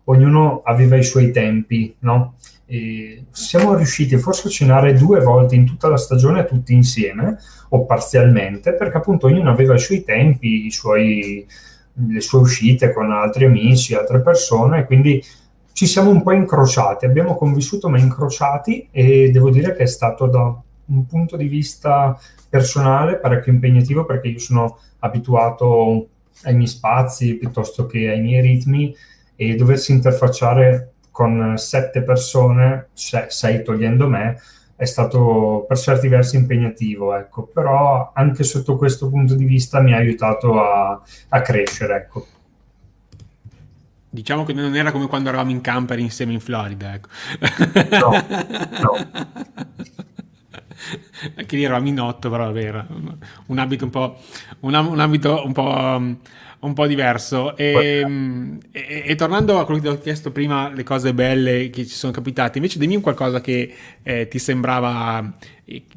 [0.06, 2.34] ognuno aveva i suoi tempi, no?
[2.66, 7.38] E siamo riusciti forse a cenare due volte in tutta la stagione tutti insieme
[7.68, 11.46] o parzialmente perché appunto ognuno aveva i suoi tempi, i suoi,
[11.92, 15.22] le sue uscite con altri amici, altre persone e quindi
[15.72, 20.26] ci siamo un po' incrociati, abbiamo convissuto ma incrociati e devo dire che è stato
[20.26, 26.08] da un punto di vista personale parecchio impegnativo perché io sono abituato
[26.44, 28.94] ai miei spazi piuttosto che ai miei ritmi
[29.36, 34.40] e doversi interfacciare con sette persone, sei togliendo me,
[34.76, 37.44] è stato per certi versi impegnativo, ecco.
[37.46, 41.96] però anche sotto questo punto di vista mi ha aiutato a, a crescere.
[41.96, 42.26] Ecco.
[44.10, 47.08] Diciamo che non era come quando eravamo in camper insieme in Florida, ecco.
[47.90, 48.10] No,
[48.80, 48.94] no.
[51.36, 52.86] Anche lì eravamo in otto, però era
[53.46, 54.18] un abito un po',
[54.60, 56.18] un, un abito un po'
[56.58, 57.56] un po' diverso.
[57.56, 61.86] E, e, e, tornando a quello che ti ho chiesto prima, le cose belle che
[61.86, 65.32] ci sono capitate, invece dimmi un qualcosa che eh, ti sembrava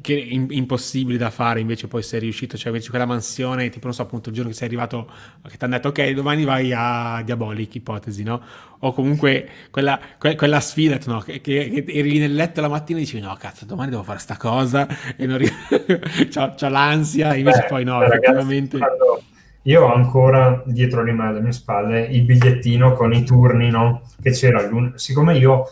[0.00, 3.94] che, in, impossibile da fare, invece poi sei riuscito, cioè invece quella mansione, tipo non
[3.94, 5.08] so appunto il giorno che sei arrivato,
[5.46, 8.40] che ti hanno detto ok, domani vai a Diabolic, ipotesi, no?
[8.80, 11.20] O comunque quella, que, quella sfida, no?
[11.20, 14.18] che, che, eri lì nel letto la mattina e dicevi no cazzo, domani devo fare
[14.18, 15.38] sta cosa e non
[16.34, 18.78] c'ho, c'ho l'ansia, invece Beh, poi no, ragazzi, effettivamente...
[18.78, 19.22] Quando
[19.64, 24.02] io ho ancora dietro alle mie spalle, il bigliettino con i turni, no?
[24.20, 24.68] Che c'era.
[24.94, 25.64] Siccome io...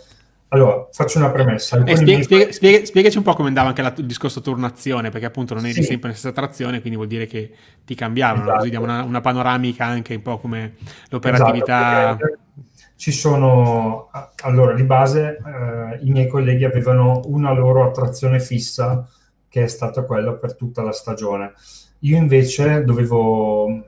[0.48, 1.82] Allora, faccio una premessa.
[1.84, 5.26] Eh, spiega, spiega, spiega, spiegaci un po' come andava anche la, il discorso turnazione, perché
[5.26, 5.82] appunto non eri sì.
[5.82, 7.52] sempre nella stessa trazione, quindi vuol dire che
[7.84, 8.58] ti cambiavano, esatto.
[8.58, 10.74] così diamo una, una, panoramica anche un po' come
[11.10, 12.16] l'operatività.
[12.16, 12.38] Esatto,
[12.96, 14.10] ci sono,
[14.42, 19.06] allora, di base eh, i miei colleghi avevano una loro attrazione fissa,
[19.48, 21.52] che è stata quella per tutta la stagione
[22.00, 23.84] io invece dovevo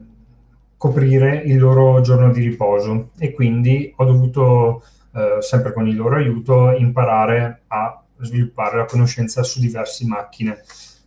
[0.77, 6.17] coprire il loro giorno di riposo e quindi ho dovuto, eh, sempre con il loro
[6.17, 10.63] aiuto, imparare a sviluppare la conoscenza su diverse macchine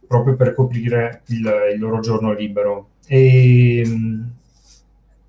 [0.08, 2.90] proprio per coprire il, il loro giorno libero.
[3.08, 3.82] E,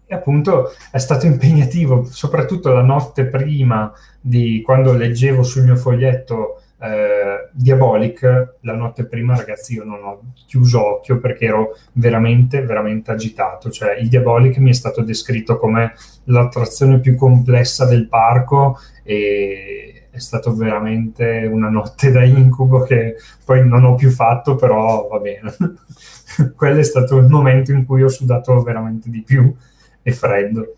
[0.06, 6.62] e, appunto è stato impegnativo, soprattutto la notte prima di quando leggevo sul mio foglietto
[6.84, 13.10] eh, Diabolic, la notte prima, ragazzi, io non ho chiuso occhio perché ero veramente, veramente
[13.10, 13.70] agitato.
[13.70, 15.94] Cioè, il Diabolic mi è stato descritto come
[16.24, 23.66] l'attrazione più complessa del parco e è stato veramente una notte da incubo che poi
[23.66, 25.54] non ho più fatto, però va bene.
[26.54, 29.54] Quello è stato il momento in cui ho sudato veramente di più
[30.02, 30.74] e freddo.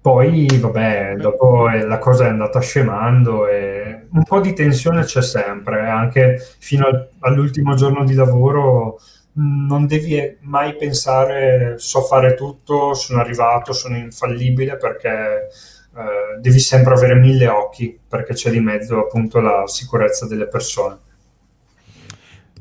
[0.00, 5.88] Poi, vabbè, dopo la cosa è andata scemando e un po' di tensione c'è sempre,
[5.88, 8.98] anche fino al, all'ultimo giorno di lavoro
[9.32, 15.48] non devi mai pensare so fare tutto, sono arrivato, sono infallibile perché
[15.96, 20.98] eh, devi sempre avere mille occhi perché c'è di mezzo appunto la sicurezza delle persone.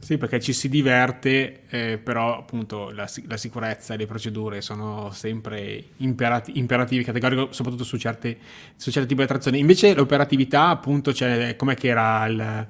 [0.10, 5.12] Sì, perché ci si diverte, eh, però appunto la, la, sicurezza e le procedure sono
[5.12, 8.36] sempre imperati, imperativi, categorici, soprattutto su certe,
[8.76, 9.60] su certe tipi di attrazioni.
[9.60, 12.68] Invece l'operatività, appunto, cioè, com'è che era il,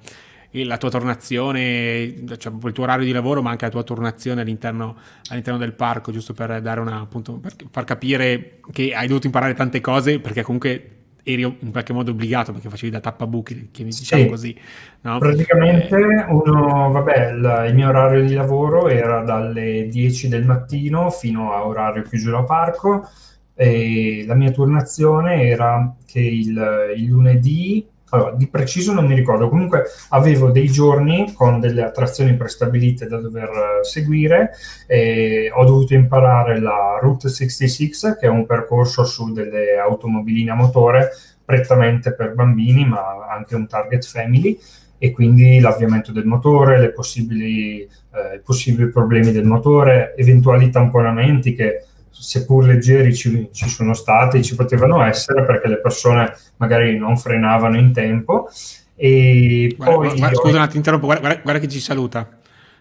[0.50, 4.42] il, la tua tornazione, cioè il tuo orario di lavoro, ma anche la tua tornazione
[4.42, 4.98] all'interno,
[5.30, 9.54] all'interno del parco, giusto per dare una, appunto, per far capire che hai dovuto imparare
[9.54, 14.24] tante cose, perché comunque eri in qualche modo obbligato perché facevi da tappabuchi, che diciamo
[14.24, 14.30] sì.
[14.30, 14.60] così.
[15.02, 15.18] No?
[15.20, 16.26] Praticamente eh.
[16.28, 21.66] uno, vabbè, il, il, mio orario di lavoro era dalle 10 del mattino fino a
[21.66, 23.08] orario chiuso da parco
[23.54, 29.50] e la mia turnazione era che il, il lunedì allora, di preciso non mi ricordo,
[29.50, 34.52] comunque avevo dei giorni con delle attrazioni prestabilite da dover eh, seguire
[34.88, 40.56] e ho dovuto imparare la Route 66, che è un percorso su delle automobiline a
[40.56, 41.10] motore
[41.44, 44.58] prettamente per bambini, ma anche un target family,
[45.00, 51.86] e quindi l'avviamento del motore, le possibili, eh, possibili problemi del motore, eventuali tamponamenti che
[52.20, 57.78] seppur leggeri ci, ci, sono stati, ci potevano essere perché le persone magari non frenavano
[57.78, 58.50] in tempo.
[58.96, 62.28] E guarda, poi guarda, scusa un attimo, interrompo, guarda, guarda, che ci saluta.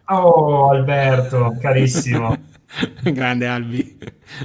[0.06, 2.36] Oh Alberto, carissimo.
[3.04, 3.98] Grande Albi.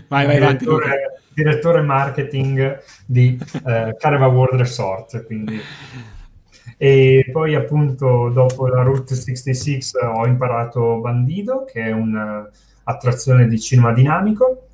[0.08, 0.66] Vai, vai avanti.
[0.66, 5.26] Direttore, direttore marketing di eh, Careva World Resort.
[5.26, 5.60] Quindi.
[6.78, 9.82] E poi appunto dopo la Route 66
[10.16, 14.68] ho imparato Bandido, che è un'attrazione di cinema dinamico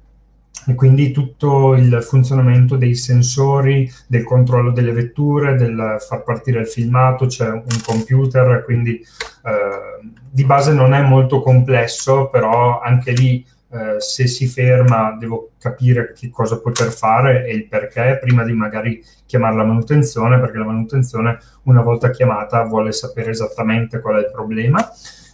[0.67, 6.67] e quindi tutto il funzionamento dei sensori, del controllo delle vetture, del far partire il
[6.67, 13.45] filmato, c'è un computer, quindi eh, di base non è molto complesso, però anche lì
[13.71, 18.53] eh, se si ferma devo capire che cosa poter fare e il perché prima di
[18.53, 24.25] magari chiamare la manutenzione, perché la manutenzione una volta chiamata vuole sapere esattamente qual è
[24.25, 24.79] il problema.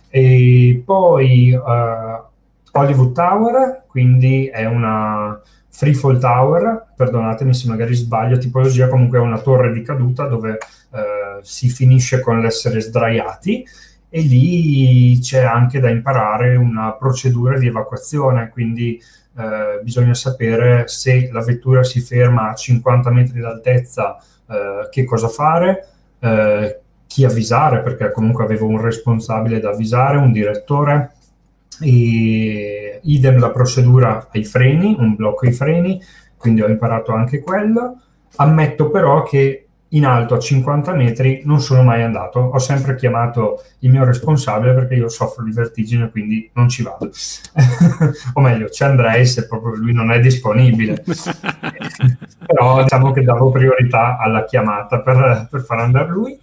[0.09, 2.21] E poi eh,
[2.77, 9.39] Hollywood Tower, quindi è una Freefall Tower, perdonatemi se magari sbaglio tipologia, comunque è una
[9.39, 10.57] torre di caduta dove
[10.91, 13.65] eh, si finisce con l'essere sdraiati
[14.09, 19.01] e lì c'è anche da imparare una procedura di evacuazione, quindi
[19.37, 24.17] eh, bisogna sapere se la vettura si ferma a 50 metri d'altezza,
[24.49, 25.87] eh, che cosa fare,
[26.19, 31.14] eh, chi avvisare, perché comunque avevo un responsabile da avvisare, un direttore,
[31.81, 36.01] e idem la procedura ai freni, un blocco ai freni,
[36.37, 37.99] quindi ho imparato anche quello.
[38.37, 43.63] Ammetto però che in alto a 50 metri non sono mai andato, ho sempre chiamato
[43.79, 47.09] il mio responsabile perché io soffro di vertigine, quindi non ci vado.
[48.33, 51.03] o meglio, ci andrei se proprio lui non è disponibile.
[52.45, 56.37] però diciamo che davo priorità alla chiamata per, per far andare lui.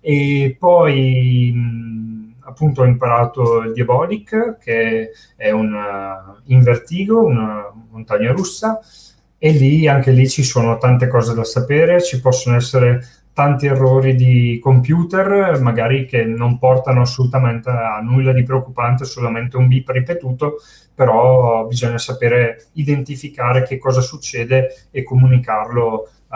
[0.00, 2.17] E poi
[2.48, 8.80] appunto ho imparato il Diabolic, che è un uh, in vertigo, una montagna russa,
[9.36, 13.04] e lì anche lì ci sono tante cose da sapere, ci possono essere
[13.38, 19.68] tanti errori di computer, magari che non portano assolutamente a nulla di preoccupante, solamente un
[19.68, 20.56] bip ripetuto,
[20.92, 26.34] però bisogna sapere identificare che cosa succede e comunicarlo uh,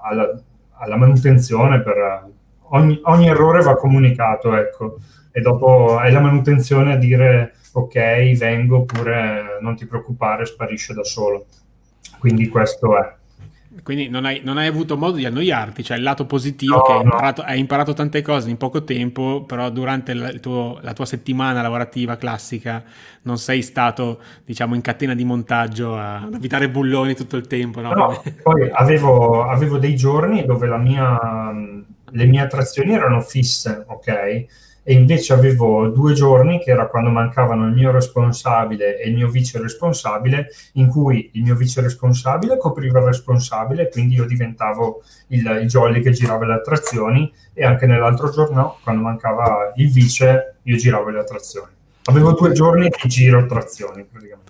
[0.00, 0.40] alla,
[0.74, 1.82] alla, manutenzione.
[1.82, 2.28] Per,
[2.68, 4.98] ogni, ogni, errore va comunicato, ecco,
[5.36, 11.02] e dopo è la manutenzione a dire ok, vengo, oppure non ti preoccupare, sparisce da
[11.02, 11.46] solo.
[12.20, 13.14] Quindi questo è.
[13.82, 16.92] Quindi non hai, non hai, avuto modo di annoiarti, cioè il lato positivo no, che
[16.92, 17.48] hai imparato, no.
[17.48, 22.16] hai imparato, tante cose in poco tempo, però durante la, tuo, la, tua settimana lavorativa
[22.16, 22.84] classica
[23.22, 27.80] non sei stato, diciamo, in catena di montaggio a, ad evitare bulloni tutto il tempo.
[27.80, 27.92] No?
[27.92, 31.18] no poi avevo, avevo, dei giorni dove mia,
[32.10, 34.46] le mie attrazioni erano fisse, ok?
[34.84, 39.28] E invece avevo due giorni, che era quando mancavano il mio responsabile e il mio
[39.28, 45.58] vice responsabile, in cui il mio vice responsabile copriva il responsabile, quindi io diventavo il,
[45.62, 50.76] il jolly che girava le attrazioni e anche nell'altro giorno, quando mancava il vice, io
[50.76, 51.72] giravo le attrazioni.
[52.04, 54.43] Avevo due giorni di giro attrazioni praticamente.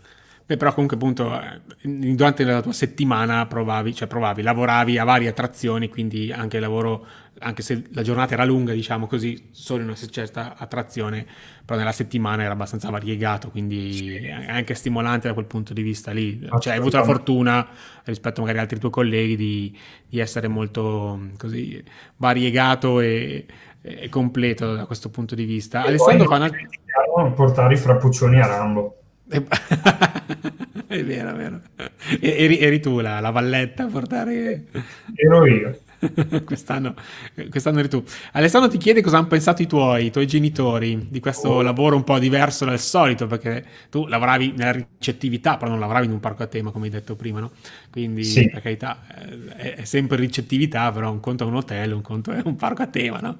[0.46, 5.28] Beh, però comunque appunto eh, durante la tua settimana provavi, cioè provavi, lavoravi a varie
[5.28, 7.06] attrazioni, quindi anche il lavoro,
[7.38, 11.24] anche se la giornata era lunga, diciamo così, solo in una certa attrazione,
[11.64, 16.10] però nella settimana era abbastanza variegato, quindi è anche stimolante da quel punto di vista
[16.10, 16.46] lì.
[16.58, 17.66] Cioè hai avuto la fortuna
[18.04, 21.82] rispetto magari ad altri tuoi colleghi di, di essere molto così
[22.18, 23.46] variegato e,
[23.80, 25.84] e, completo da questo punto di vista.
[25.84, 27.32] E Alessandro fa una...
[27.34, 28.98] portare i frappuccioni a Rambo.
[30.86, 31.60] è vero, è vero.
[32.20, 34.64] Eri, eri tu la, la, valletta a portare...
[35.16, 35.78] Ero io.
[36.44, 36.94] quest'anno,
[37.48, 38.02] quest'anno, eri tu.
[38.32, 41.62] Alessandro ti chiede cosa hanno pensato i tuoi, i tuoi genitori di questo oh.
[41.62, 46.12] lavoro un po' diverso dal solito, perché tu lavoravi nella ricettività, però non lavoravi in
[46.12, 47.52] un parco a tema, come hai detto prima, no?
[47.90, 48.48] Quindi, sì.
[48.50, 49.04] per carità,
[49.56, 52.82] è, è sempre ricettività, però un conto è un hotel, un conto è un parco
[52.82, 53.38] a tema, no?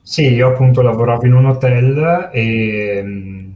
[0.00, 3.47] Sì, io appunto lavoravo in un hotel e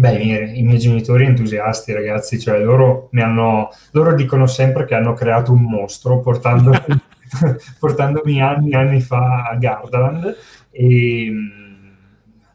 [0.00, 4.86] Beh, i miei, i miei, genitori entusiasti, ragazzi, cioè loro, mi hanno, loro dicono sempre
[4.86, 6.72] che hanno creato un mostro portando,
[7.78, 10.36] portandomi anni e anni fa a Gardaland
[10.70, 11.30] e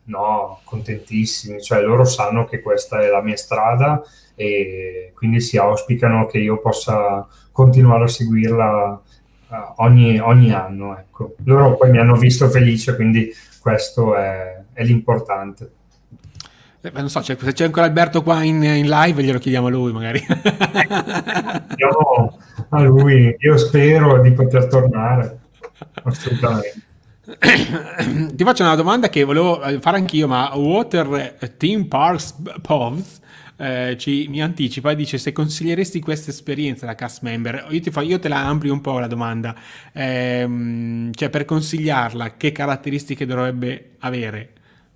[0.06, 4.02] no, contentissimi, cioè loro sanno che questa è la mia strada
[4.34, 9.02] e quindi si auspicano che io possa continuare a seguirla
[9.50, 10.98] uh, ogni, ogni, anno.
[10.98, 11.36] Ecco.
[11.44, 13.32] Loro poi mi hanno visto felice, quindi
[13.62, 15.84] questo è, è l'importante.
[16.86, 19.92] Eh, non so, se c'è ancora Alberto qua in, in, live, glielo chiediamo a lui
[19.92, 20.20] magari.
[21.76, 25.40] Chiediamo a lui, io spero di poter tornare,
[26.04, 26.82] assolutamente.
[28.36, 33.22] Ti faccio una domanda che volevo eh, fare anch'io, ma Water Team Parks Povs
[33.58, 38.02] eh, ci, mi anticipa e dice se consiglieresti questa esperienza da cast member, io, fa,
[38.04, 39.56] io te la amplio un po' la domanda,
[39.92, 44.52] eh, cioè per consigliarla che caratteristiche dovrebbe avere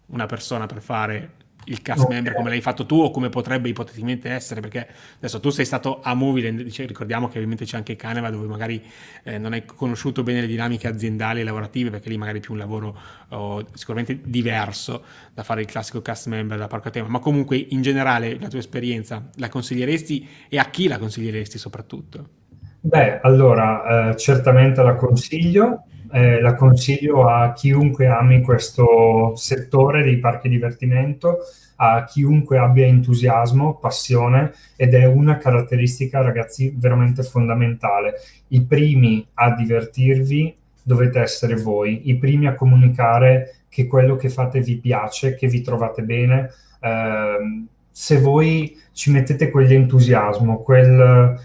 [0.08, 1.38] una persona per fare
[1.70, 2.16] il cast okay.
[2.16, 6.00] member come l'hai fatto tu o come potrebbe ipoteticamente essere, perché adesso tu sei stato
[6.02, 8.84] a Moviland, ricordiamo che ovviamente c'è anche Caneva dove magari
[9.24, 12.54] eh, non hai conosciuto bene le dinamiche aziendali e lavorative, perché lì magari è più
[12.54, 12.98] un lavoro
[13.30, 15.04] oh, sicuramente diverso
[15.34, 18.48] da fare il classico cast member da Parco a Tema, ma comunque in generale la
[18.48, 22.38] tua esperienza la consiglieresti e a chi la consiglieresti soprattutto?
[22.82, 30.18] Beh, allora, eh, certamente la consiglio, eh, la consiglio a chiunque ami questo settore dei
[30.18, 31.40] parchi divertimento,
[31.78, 38.16] a chiunque abbia entusiasmo, passione ed è una caratteristica, ragazzi, veramente fondamentale.
[38.50, 44.60] I primi a divertirvi dovete essere voi, i primi a comunicare che quello che fate
[44.62, 46.50] vi piace, che vi trovate bene.
[46.82, 51.40] Eh, se voi ci mettete quell'entusiasmo, quel,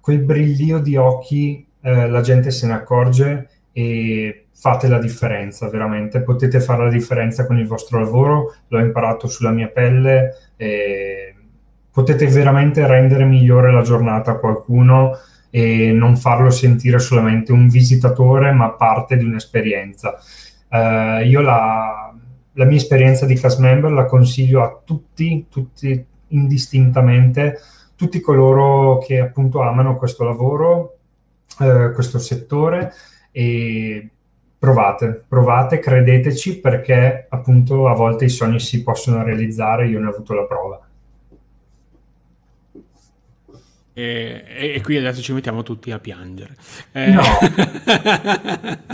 [0.00, 6.22] quel brillio di occhi, eh, la gente se ne accorge e fate la differenza veramente,
[6.22, 10.34] potete fare la differenza con il vostro lavoro, l'ho imparato sulla mia pelle
[11.90, 15.18] potete veramente rendere migliore la giornata a qualcuno
[15.50, 20.16] e non farlo sentire solamente un visitatore, ma parte di un'esperienza.
[20.68, 22.14] Uh, io la,
[22.52, 27.58] la, mia esperienza di cast member la consiglio a tutti, tutti indistintamente,
[27.96, 30.98] tutti coloro che appunto amano questo lavoro,
[31.58, 32.92] uh, questo settore
[33.30, 34.08] e
[34.58, 40.10] provate, provate, credeteci perché appunto a volte i sogni si possono realizzare, io ne ho
[40.10, 40.89] avuto la prova.
[44.00, 46.56] E, e, qui adesso ci mettiamo tutti a piangere.
[46.92, 47.22] Eh, no.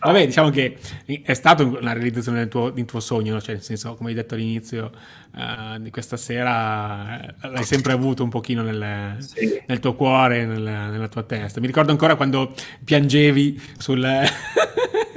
[0.00, 0.76] Vabbè, diciamo che
[1.22, 3.40] è stata una realizzazione del tuo, del tuo sogno, no?
[3.40, 4.90] cioè nel senso, come hai detto all'inizio
[5.34, 9.62] uh, di questa sera, eh, l'hai sempre avuto un pochino nel, sì.
[9.66, 11.60] nel tuo cuore, nel, nella tua testa.
[11.60, 12.52] Mi ricordo ancora quando
[12.84, 14.04] piangevi sul...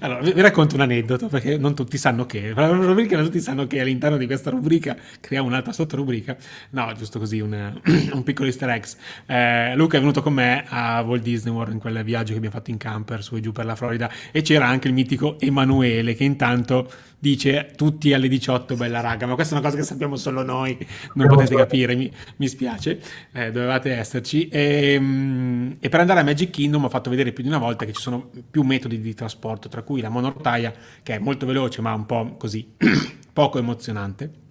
[0.00, 3.80] Allora, vi racconto un aneddoto perché non tutti sanno che, rubrica non tutti sanno che
[3.80, 6.36] all'interno di questa rubrica creiamo un'altra sottorubrica.
[6.70, 7.80] No, giusto così, un,
[8.12, 8.84] un piccolo easter egg.
[9.26, 12.54] Eh, Luca è venuto con me a Walt Disney World in quel viaggio che abbiamo
[12.54, 16.14] fatto in camper su e giù per la Florida e c'era anche il mitico Emanuele
[16.14, 16.90] che intanto
[17.24, 20.76] dice tutti alle 18 bella raga, ma questa è una cosa che sappiamo solo noi,
[21.14, 23.00] non potete capire, mi, mi spiace,
[23.32, 24.48] eh, dovevate esserci.
[24.48, 27.86] E, ehm, e, per andare a Magic Kingdom ho fatto vedere più di una volta
[27.86, 31.80] che ci sono più metodi di trasporto, tra cui la monorotaia, che è molto veloce
[31.80, 32.74] ma un po' così
[33.32, 34.42] poco emozionante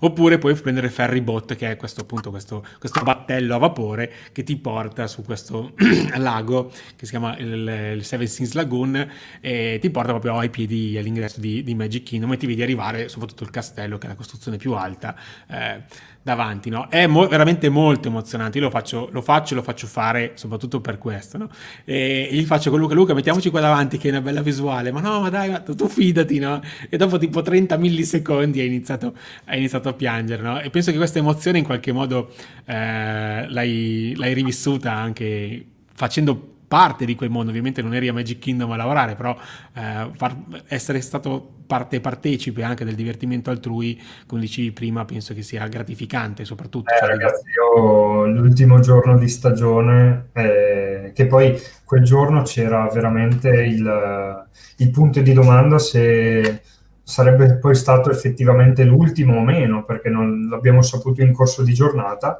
[0.00, 4.42] oppure puoi prendere ferry boat che è questo appunto questo, questo battello a vapore che
[4.42, 5.72] ti porta su questo
[6.16, 9.08] lago che si chiama il, il, Seven Seas Lagoon
[9.40, 13.08] e ti porta proprio ai piedi all'ingresso di, di Magic Kingdom e ti vedi arrivare
[13.08, 15.16] soprattutto il castello che è la costruzione più alta
[15.48, 15.82] eh,
[16.22, 16.88] davanti, no?
[16.88, 18.58] È mo- veramente molto emozionante.
[18.58, 21.48] Io lo faccio, lo faccio, lo faccio fare soprattutto per questo, no?
[21.84, 24.92] E gli faccio con Luca, Luca, mettiamoci qua davanti che è una bella visuale.
[24.92, 26.60] Ma no, ma dai, ma tu, tu fidati, no?
[26.88, 29.14] E dopo tipo 30 millisecondi hai iniziato,
[29.46, 30.60] hai iniziato a piangere, no?
[30.60, 32.30] E penso che questa emozione in qualche modo
[32.66, 35.64] eh, l'hai, l'hai rivissuta anche
[35.94, 39.36] facendo parte di quel mondo, ovviamente non eri a Magic Kingdom a lavorare, però
[39.74, 40.36] eh, far,
[40.68, 46.44] essere stato parte partecipe anche del divertimento altrui, come dicevi prima, penso che sia gratificante
[46.44, 46.92] soprattutto.
[46.92, 53.48] Eh, cioè, ragazzi, io l'ultimo giorno di stagione, eh, che poi quel giorno c'era veramente
[53.48, 54.46] il,
[54.76, 56.62] il punto di domanda se
[57.02, 62.38] sarebbe poi stato effettivamente l'ultimo o meno, perché non l'abbiamo saputo in corso di giornata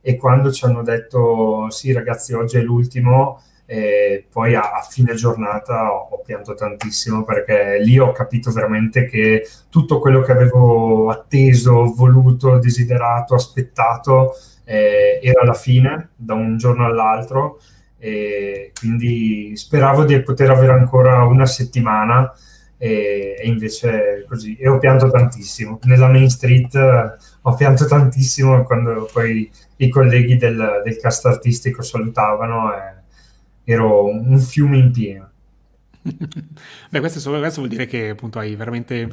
[0.00, 3.40] e quando ci hanno detto sì ragazzi oggi è l'ultimo
[3.72, 9.06] e poi a, a, fine giornata ho, ho, pianto tantissimo perché lì ho capito veramente
[9.06, 16.58] che tutto quello che avevo atteso, voluto, desiderato, aspettato eh, era alla fine, da un
[16.58, 17.60] giorno all'altro.
[17.96, 22.30] E quindi speravo di poter avere ancora una settimana
[22.76, 24.54] e, e invece così.
[24.54, 25.78] E ho pianto tantissimo.
[25.84, 31.80] Nella Main Street eh, ho pianto tantissimo quando poi i colleghi del, del cast artistico
[31.80, 32.74] salutavano.
[32.74, 33.00] E,
[33.64, 35.30] ero un fiume in pieno.
[36.90, 39.08] Beh, questo, questo, vuol dire che appunto hai veramente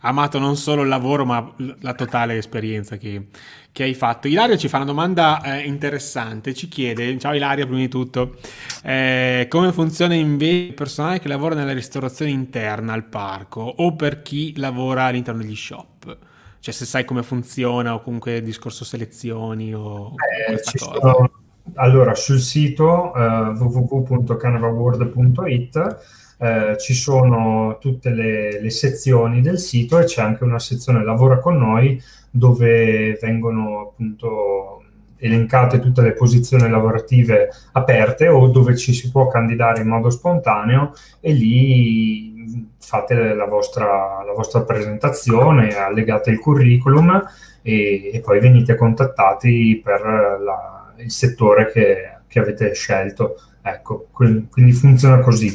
[0.00, 3.26] amato non solo il lavoro, ma la totale esperienza che,
[3.70, 4.26] che hai fatto.
[4.26, 8.38] Ilaria ci fa una domanda eh, interessante, ci chiede, ciao Ilaria prima di tutto,
[8.82, 14.22] eh, come funziona invece il personale che lavora nella ristorazione interna al parco o per
[14.22, 16.16] chi lavora all'interno degli shop?
[16.58, 20.14] Cioè se sai come funziona o comunque discorso selezioni o
[20.48, 21.00] eh, cosa.
[21.00, 21.30] Sono
[21.74, 25.98] allora, sul sito uh, www.canavaworld.it
[26.38, 31.38] uh, ci sono tutte le, le, sezioni del sito e c'è anche una sezione Lavora
[31.38, 32.00] con noi
[32.30, 34.82] dove vengono appunto
[35.22, 40.92] elencate tutte le posizioni lavorative aperte o dove ci si può candidare in modo spontaneo
[41.20, 47.22] e lì fate la vostra, la vostra presentazione, allegate il curriculum
[47.62, 50.00] e, e poi venite contattati per
[50.42, 53.36] la il settore che, che avete scelto.
[53.62, 55.48] Ecco, quindi funziona così.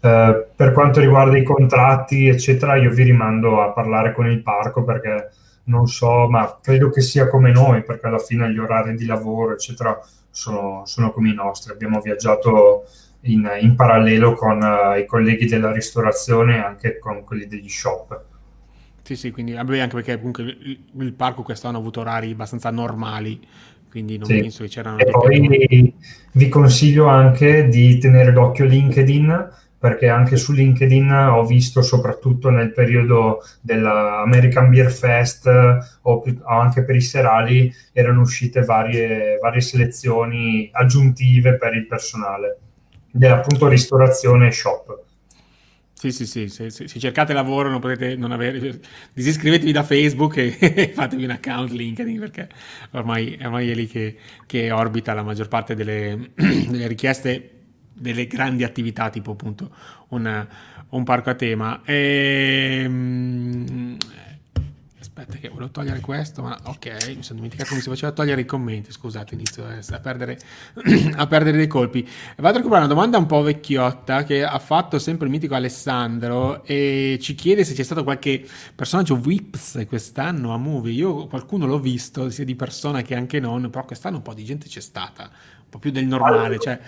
[0.00, 4.82] Uh, per quanto riguarda i contratti, eccetera, io vi rimando a parlare con il parco
[4.82, 5.30] perché
[5.64, 9.52] non so, ma credo che sia come noi, perché alla fine gli orari di lavoro,
[9.52, 9.98] eccetera,
[10.30, 11.72] sono, sono come i nostri.
[11.72, 12.84] Abbiamo viaggiato
[13.22, 18.24] in, in parallelo con uh, i colleghi della ristorazione e anche con quelli degli shop.
[19.02, 23.44] Sì, sì, quindi anche perché comunque il, il parco quest'anno ha avuto orari abbastanza normali
[23.90, 24.40] quindi non sì.
[24.40, 24.98] penso che c'erano...
[24.98, 25.94] E poi
[26.32, 32.72] vi consiglio anche di tenere d'occhio LinkedIn, perché anche su LinkedIn ho visto soprattutto nel
[32.72, 35.50] periodo dell'American Beer Fest
[36.02, 42.58] o, anche per i serali erano uscite varie, varie selezioni aggiuntive per il personale,
[43.10, 45.02] dell'appunto ristorazione e shop.
[46.00, 48.80] Sì, sì, sì, se, se, se, cercate lavoro non potete non avere...
[49.12, 52.48] Disiscrivetevi da Facebook e fatevi un account LinkedIn perché
[52.92, 57.50] ormai, ormai è lì che, che, orbita la maggior parte delle, delle, richieste
[57.92, 59.70] delle grandi attività tipo appunto
[60.08, 60.46] un,
[60.88, 61.82] un parco a tema.
[61.84, 63.96] E, ehm,
[65.20, 68.40] Aspetta che volevo togliere questo, ma ok, mi sono dimenticato come si faceva a togliere
[68.40, 70.38] i commenti, scusate, inizio a perdere,
[71.14, 72.08] a perdere dei colpi.
[72.36, 76.64] Vado a recuperare una domanda un po' vecchiotta che ha fatto sempre il mitico Alessandro
[76.64, 80.94] e ci chiede se c'è stato qualche personaggio Whips quest'anno a Movie.
[80.94, 84.44] Io qualcuno l'ho visto, sia di persona che anche non, però quest'anno un po' di
[84.44, 86.80] gente c'è stata, un po' più del normale, cioè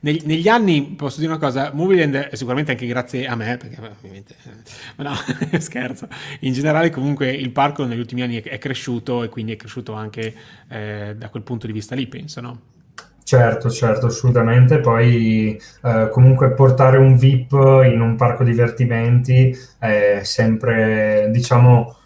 [0.00, 4.34] negli, negli, anni posso dire una cosa, Movieland sicuramente anche grazie a me, perché ovviamente,
[4.96, 5.14] ma no,
[5.58, 6.06] scherzo,
[6.40, 9.94] in generale comunque il parco negli ultimi anni è, è cresciuto e quindi è cresciuto
[9.94, 10.34] anche
[10.68, 12.60] eh, da quel punto di vista lì, penso, no?
[13.24, 14.80] Certo, certo, assolutamente.
[14.80, 17.52] Poi eh, comunque portare un VIP
[17.90, 21.96] in un parco divertimenti è sempre, diciamo,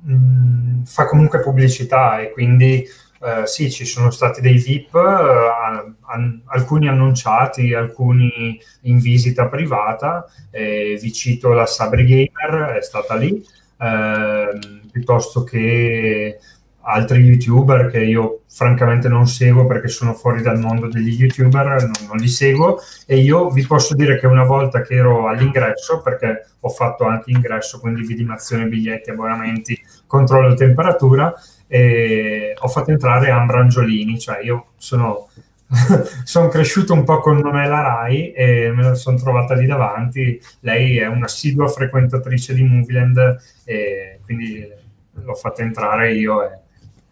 [0.00, 2.84] mh, mm, fa comunque pubblicità e quindi
[3.22, 10.26] eh, sì, ci sono stati dei VIP, eh, an- alcuni annunciati, alcuni in visita privata.
[10.50, 13.44] Eh, vi cito la Sabri Gamer, è stata lì,
[13.78, 16.38] ehm, piuttosto che
[16.82, 21.92] altri youtuber che io francamente non seguo perché sono fuori dal mondo degli youtuber, non,
[22.08, 26.46] non, li seguo e io vi posso dire che una volta che ero all'ingresso, perché
[26.60, 31.32] ho fatto anche ingresso, quindi vidimazione biglietti, abbonamenti, controllo temperatura,
[31.72, 35.28] e ho fatto entrare Ambra Angiolini, cioè io sono,
[36.24, 40.98] sono cresciuto un po' con Nonella Rai e me la sono trovata lì davanti, lei
[40.98, 44.68] è un'assidua frequentatrice di Movieland e quindi
[45.12, 46.58] l'ho fatta entrare io e...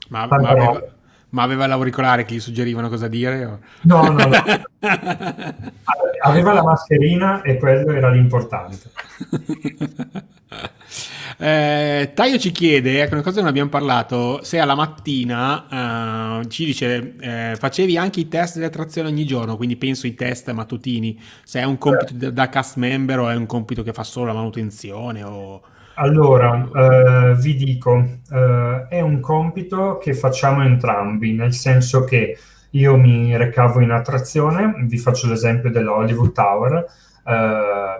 [0.08, 0.82] Ma, ma, aveva,
[1.30, 3.44] ma aveva l'auricolare che gli suggerivano cosa dire?
[3.44, 3.58] O...
[3.82, 4.30] No, no, no.
[6.22, 8.90] aveva la mascherina e quello era l'importante.
[11.40, 16.48] Eh, Taio ci chiede, ecco una cosa che non abbiamo parlato, se alla mattina eh,
[16.48, 20.50] ci dice eh, facevi anche i test di attrazione ogni giorno, quindi penso ai test
[20.50, 24.02] mattutini, se è un compito da, da cast member o è un compito che fa
[24.02, 25.62] solo la manutenzione o...
[26.00, 27.96] Allora, eh, vi dico,
[28.30, 32.38] eh, è un compito che facciamo entrambi, nel senso che
[32.70, 36.86] io mi recavo in attrazione, vi faccio l'esempio della Hollywood Tower, eh,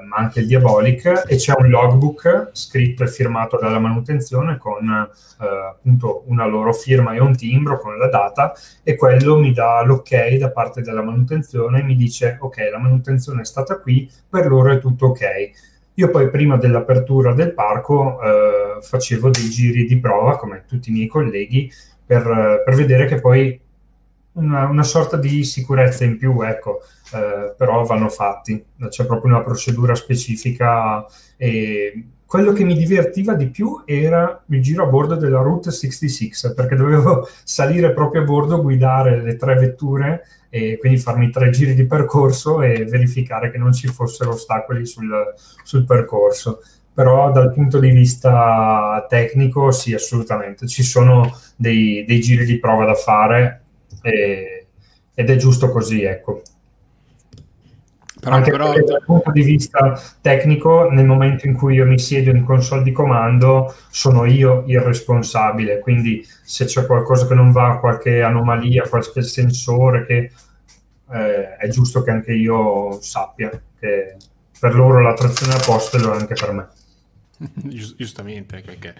[0.06, 5.44] ma anche il Diabolic, e c'è un logbook scritto e firmato dalla manutenzione con eh,
[5.70, 8.52] appunto una loro firma e un timbro con la data
[8.84, 13.40] e quello mi dà l'ok da parte della manutenzione e mi dice ok, la manutenzione
[13.40, 15.50] è stata qui, per loro è tutto ok.
[15.98, 20.92] Io poi prima dell'apertura del parco eh, facevo dei giri di prova, come tutti i
[20.92, 21.68] miei colleghi,
[22.06, 23.60] per, per vedere che poi
[24.34, 26.82] una, una, sorta di sicurezza in più, ecco,
[27.12, 31.04] eh, però vanno fatti, c'è proprio una procedura specifica
[31.36, 36.54] e quello che mi divertiva di più era il giro a bordo della Route 66
[36.54, 41.74] perché dovevo salire proprio a bordo, guidare le tre vetture e quindi farmi tre giri
[41.74, 46.60] di percorso e verificare che non ci fossero ostacoli sul, sul percorso
[46.98, 52.86] però dal punto di vista tecnico sì, assolutamente, ci sono dei, dei giri di prova
[52.86, 53.62] da fare
[54.02, 54.66] e,
[55.14, 56.42] ed è giusto così, ecco.
[58.28, 58.72] Però, Anche però...
[58.72, 62.92] dal punto di vista tecnico, nel momento in cui io mi siedo in console di
[62.92, 65.78] comando, sono io il responsabile.
[65.78, 70.30] Quindi se c'è qualcosa che non va, qualche anomalia, qualche sensore, che,
[71.10, 74.16] eh, è giusto che anche io sappia che
[74.60, 76.68] per loro la trazione a posto e lo è anche per me.
[77.96, 78.94] Giustamente, perché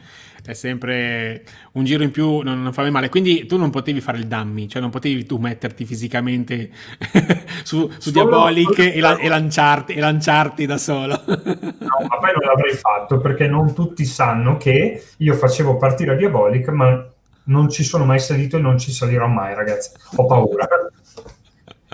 [0.45, 3.09] è sempre un giro in più, non, non fa male.
[3.09, 6.71] Quindi tu non potevi fare il dummy, cioè non potevi tu metterti fisicamente
[7.65, 11.21] su, su Diabolic e, la, e, lanciarti, e, lanciarti, da solo.
[11.27, 16.69] no, ma poi non l'avrei fatto perché non tutti sanno che io facevo partire Diabolic,
[16.69, 17.07] ma
[17.45, 19.91] non ci sono mai salito e non ci salirò mai, ragazzi.
[20.17, 20.69] Ho paura.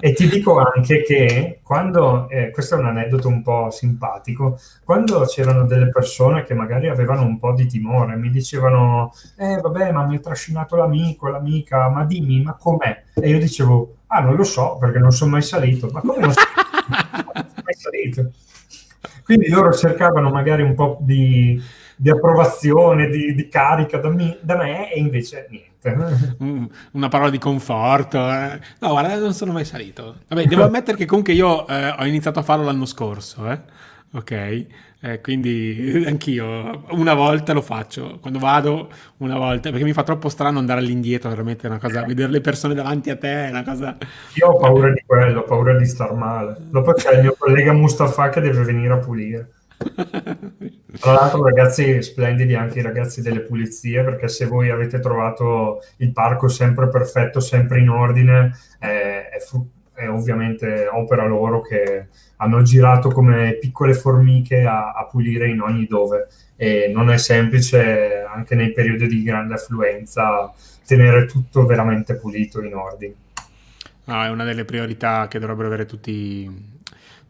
[0.04, 5.24] E ti dico anche che quando, eh, questo è un aneddoto un po' simpatico, quando
[5.24, 10.04] c'erano delle persone che magari avevano un po' di timore, mi dicevano, eh vabbè, ma
[10.04, 13.02] mi ha trascinato l'amico, l'amica, ma dimmi, ma com'è?
[13.14, 16.32] E io dicevo, ah non lo so perché non sono mai salito, ma come non
[16.32, 16.48] sono
[17.64, 18.30] mai salito?
[19.22, 21.58] Quindi loro cercavano magari un po' di,
[21.96, 25.72] di approvazione, di, di carica da, mi, da, me e invece niente.
[26.92, 28.18] Una parola di conforto.
[28.18, 28.58] Eh.
[28.80, 30.20] No, guarda, non sono mai salito.
[30.28, 33.60] Vabbè, devo ammettere che comunque io eh, ho iniziato a farlo l'anno scorso, eh.
[34.14, 34.66] Ok,
[35.00, 40.28] eh, quindi anch'io una volta lo faccio, quando vado una volta, perché mi fa troppo
[40.28, 43.64] strano andare all'indietro, veramente è una cosa, vedere le persone davanti a te è una
[43.64, 43.96] cosa...
[44.34, 46.56] Io ho paura di quello, ho paura di star male.
[46.60, 49.53] Dopo c'è il mio collega Mustafa che deve venire a pulire.
[50.98, 56.12] Tra l'altro, ragazzi, splendidi anche i ragazzi delle pulizie, perché se voi avete trovato il
[56.12, 59.38] parco sempre perfetto, sempre in ordine, è, è,
[59.94, 65.86] è ovviamente opera loro che hanno girato come piccole formiche a, a, pulire in ogni
[65.86, 70.52] dove e non è semplice anche nei periodi di grande affluenza
[70.86, 73.14] tenere tutto veramente pulito in ordine.
[74.06, 76.73] Ah, è una delle priorità che dovrebbero avere tutti,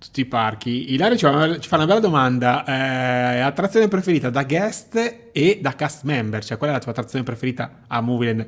[0.04, 0.92] tutti i parchi.
[0.92, 2.64] Ilario ci fa, ci fa una bella domanda.
[2.66, 6.44] Eh, attrazione preferita da guest e da cast member?
[6.44, 8.46] Cioè, qual è la tua attrazione preferita a Movieland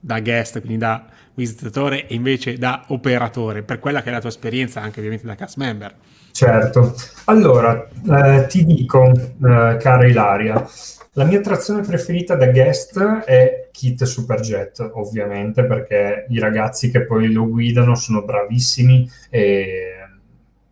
[0.00, 4.28] da guest, quindi da visitatore, e invece da operatore, per quella che è la tua
[4.28, 5.94] esperienza anche ovviamente da cast member?
[6.30, 6.94] Certo.
[7.24, 10.64] Allora, eh, ti dico, eh, cara Ilaria,
[11.12, 17.32] la mia attrazione preferita da guest è Kit Superjet, ovviamente, perché i ragazzi che poi
[17.32, 19.97] lo guidano sono bravissimi e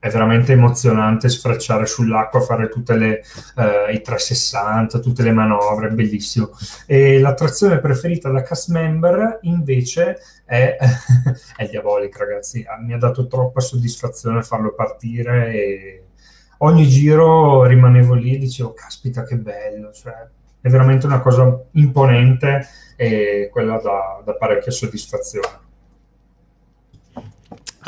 [0.07, 3.23] è veramente emozionante sfrecciare sull'acqua, fare tutte le
[3.57, 6.51] uh, i 360, tutte le manovre, bellissimo.
[6.87, 10.77] E l'attrazione preferita da cast member invece è,
[11.57, 12.65] è Diabolic, ragazzi.
[12.69, 16.05] Ah, mi ha dato troppa soddisfazione farlo partire e
[16.59, 20.15] ogni giro rimanevo lì e dicevo, caspita che bello, cioè,
[20.61, 25.66] è veramente una cosa imponente e quella da, da parecchia soddisfazione.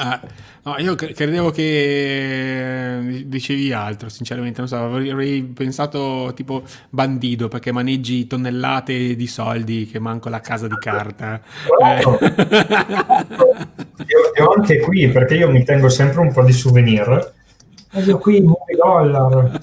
[0.01, 0.20] Ah,
[0.62, 7.72] no, io credevo che eh, dicevi altro, sinceramente, non so, avrei pensato tipo bandido perché
[7.72, 11.40] maneggi tonnellate di soldi che manco la casa di carta.
[11.66, 12.16] Wow.
[12.20, 12.30] Eh.
[14.07, 17.32] io, io, anche qui, perché io mi tengo sempre un po' di souvenir.
[17.90, 19.59] E io qui, nuovi dollar.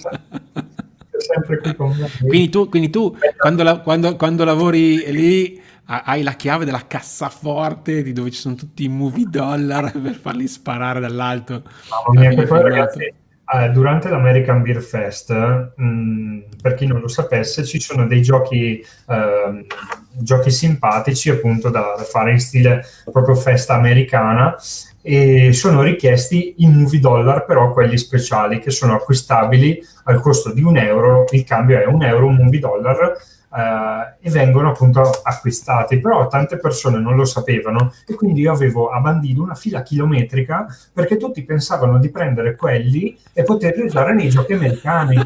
[1.17, 2.09] Sempre qui con me.
[2.27, 8.01] Quindi tu, quindi tu quando, la, quando, quando lavori lì hai la chiave della cassaforte
[8.01, 11.63] di dove ci sono tutti i movie dollar per farli sparare dall'alto.
[12.07, 13.13] Mamma mia, poi ragazzi,
[13.53, 15.31] eh, durante l'American Beer Fest,
[15.75, 19.65] mh, per chi non lo sapesse, ci sono dei giochi, eh,
[20.13, 24.55] giochi simpatici appunto da, da, fare in stile proprio festa americana
[25.03, 30.63] e sono richiesti i movie dollar, però quelli speciali che sono acquistabili al costo di
[30.63, 33.13] un euro, il cambio è un euro, un movie dollar
[33.55, 38.89] eh, e vengono appunto acquistati, però tante persone non lo sapevano e quindi io avevo
[38.89, 44.29] a Bandido una fila chilometrica perché tutti pensavano di prendere quelli e poterli usare nei
[44.29, 45.17] giochi americani.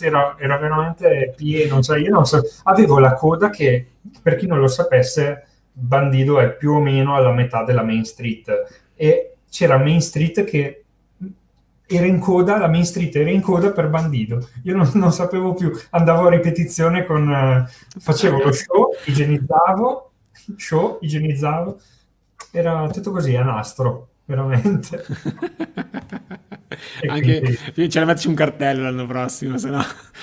[0.00, 3.86] Era, era, veramente pieno, cioè io non so, avevo la coda che,
[4.22, 8.48] per chi non lo sapesse, Bandido è più o meno alla metà della Main Street
[8.94, 10.81] e c'era Main Street che
[11.94, 14.48] era in coda, la Main Street era in coda per Bandido.
[14.64, 17.28] Io non, non sapevo più, andavo a ripetizione con...
[17.28, 20.12] Uh, facevo lo show, igienizzavo,
[20.56, 21.80] show, igienizzavo,
[22.52, 25.04] era tutto così, a nastro, veramente.
[27.08, 27.90] Anche quindi...
[27.90, 29.82] ce la mettici un cartello l'anno prossimo, se no.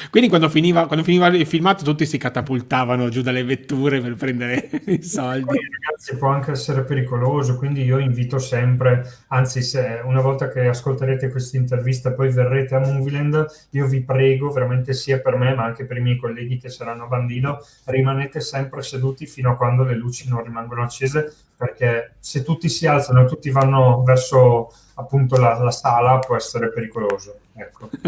[0.09, 4.69] Quindi quando finiva, quando finiva, il filmato tutti si catapultavano giù dalle vetture per prendere
[4.85, 5.45] i soldi.
[5.45, 10.67] Poi, ragazzi, può anche essere pericoloso, quindi io invito sempre, anzi se una volta che
[10.67, 15.63] ascolterete questa intervista poi verrete a Movieland, io vi prego veramente sia per me ma
[15.63, 19.83] anche per i miei colleghi che saranno a Bandino, rimanete sempre seduti fino a quando
[19.83, 25.35] le luci non rimangono accese, perché se tutti si alzano e tutti vanno verso appunto
[25.35, 27.37] la, la sala può essere pericoloso.
[27.53, 27.89] Ecco.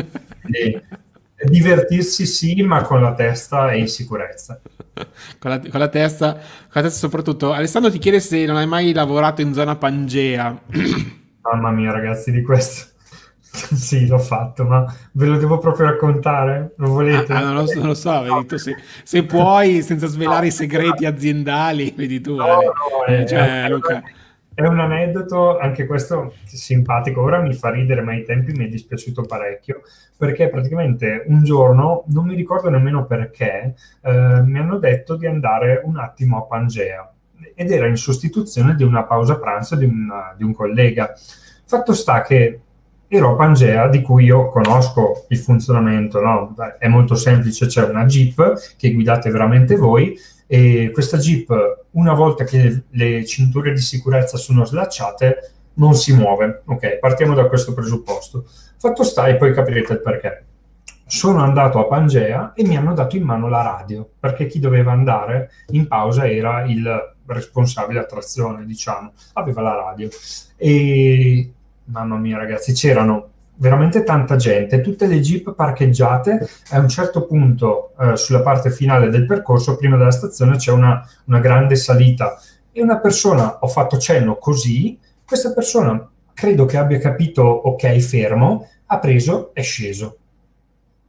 [0.41, 0.82] Quindi,
[1.43, 4.62] divertirsi sì, ma con la testa e in sicurezza.
[5.38, 6.41] con, la, con, la testa, con
[6.72, 7.52] la testa soprattutto.
[7.52, 10.58] Alessandro ti chiede se non hai mai lavorato in zona Pangea.
[11.41, 12.91] Mamma mia ragazzi, di questo.
[13.76, 16.74] sì, l'ho fatto, ma ve lo devo proprio raccontare?
[16.78, 17.34] Lo volete?
[17.34, 20.47] Ah, ah non, lo, non, lo, so, vedi tu, se, se, puoi, senza svelare no,
[20.47, 22.36] i segreti aziendali, vedi tu.
[22.36, 24.02] No, no, eh, cioè, Luca...
[24.54, 28.70] È un aneddoto, anche questo simpatico, ora mi fa ridere, ma ai tempi mi è
[28.70, 29.82] dispiaciuto parecchio,
[30.18, 35.82] perché praticamente un giorno, non mi ricordo nemmeno perché, eh, mi hanno detto di andare
[35.84, 37.12] un attimo a Pangea
[37.56, 41.14] ed era in sostituzione di una pausa pranzo di, una, di un collega.
[41.66, 42.60] Fatto sta che
[43.14, 46.55] ero a Pangea, di cui io conosco il funzionamento, no?
[46.80, 52.45] è molto semplice, c'è una Jeep che guidate veramente voi e questa Jeep, una volta
[52.45, 56.62] che le cinture di sicurezza sono slacciate, non si muove.
[56.68, 58.45] Ok, partiamo da questo presupposto.
[58.78, 60.45] Fatto sta e poi capirete il perché.
[61.05, 64.93] Sono andato a Pangea e mi hanno dato in mano la radio, perché chi doveva
[64.93, 70.07] andare in pausa era il responsabile attrazione, diciamo, aveva la radio.
[70.55, 71.51] E
[71.86, 77.94] mamma mia ragazzi, c'erano veramente tanta gente, tutte le jeep parcheggiate, a un certo punto
[78.00, 82.40] eh, sulla parte finale del percorso, prima della stazione, c'è una, una grande salita
[82.72, 88.68] e una persona, ho fatto cenno così, questa persona credo che abbia capito ok fermo,
[88.88, 90.18] ha preso, è sceso.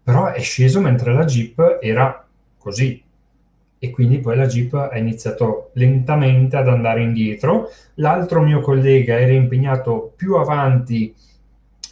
[0.03, 2.27] Però è sceso mentre la jeep era
[2.59, 3.02] così.
[3.85, 7.69] E quindi poi la jeep ha iniziato lentamente ad andare indietro.
[7.95, 11.13] L'altro mio collega era impegnato più avanti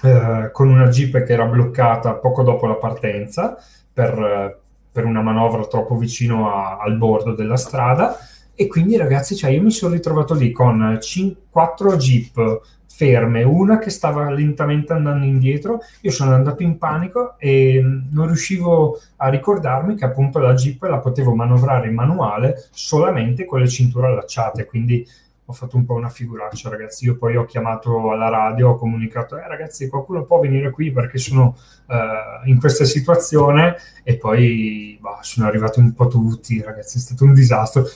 [0.04, 3.56] eh, con una jeep che era bloccata poco dopo la partenza
[3.92, 4.60] per,
[4.92, 8.16] per una manovra troppo vicino a, al bordo della strada.
[8.60, 13.78] E quindi ragazzi, cioè, io mi sono ritrovato lì con 5, 4 jeep ferme, una
[13.78, 19.94] che stava lentamente andando indietro, io sono andato in panico e non riuscivo a ricordarmi
[19.94, 25.06] che appunto la Jeep la potevo manovrare in manuale solamente con le cinture allacciate, quindi
[25.50, 29.36] ho fatto un po' una figuraccia ragazzi, io poi ho chiamato alla radio, ho comunicato,
[29.36, 33.76] eh ragazzi qualcuno può venire qui perché sono uh, in questa situazione.
[34.02, 37.88] E poi bah, sono arrivati un po' tutti ragazzi, è stato un disastro,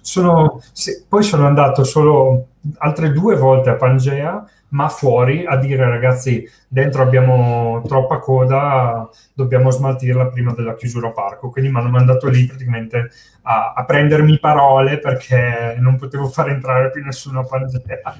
[0.00, 2.48] sono, se, poi sono andato solo
[2.78, 9.70] altre due volte a Pangea, ma fuori a dire ragazzi, dentro abbiamo troppa coda, dobbiamo
[9.70, 11.50] smaltirla prima della chiusura parco.
[11.50, 13.10] Quindi mi hanno mandato lì praticamente
[13.42, 18.16] a, a prendermi parole perché non potevo far entrare più nessuno a Pangea.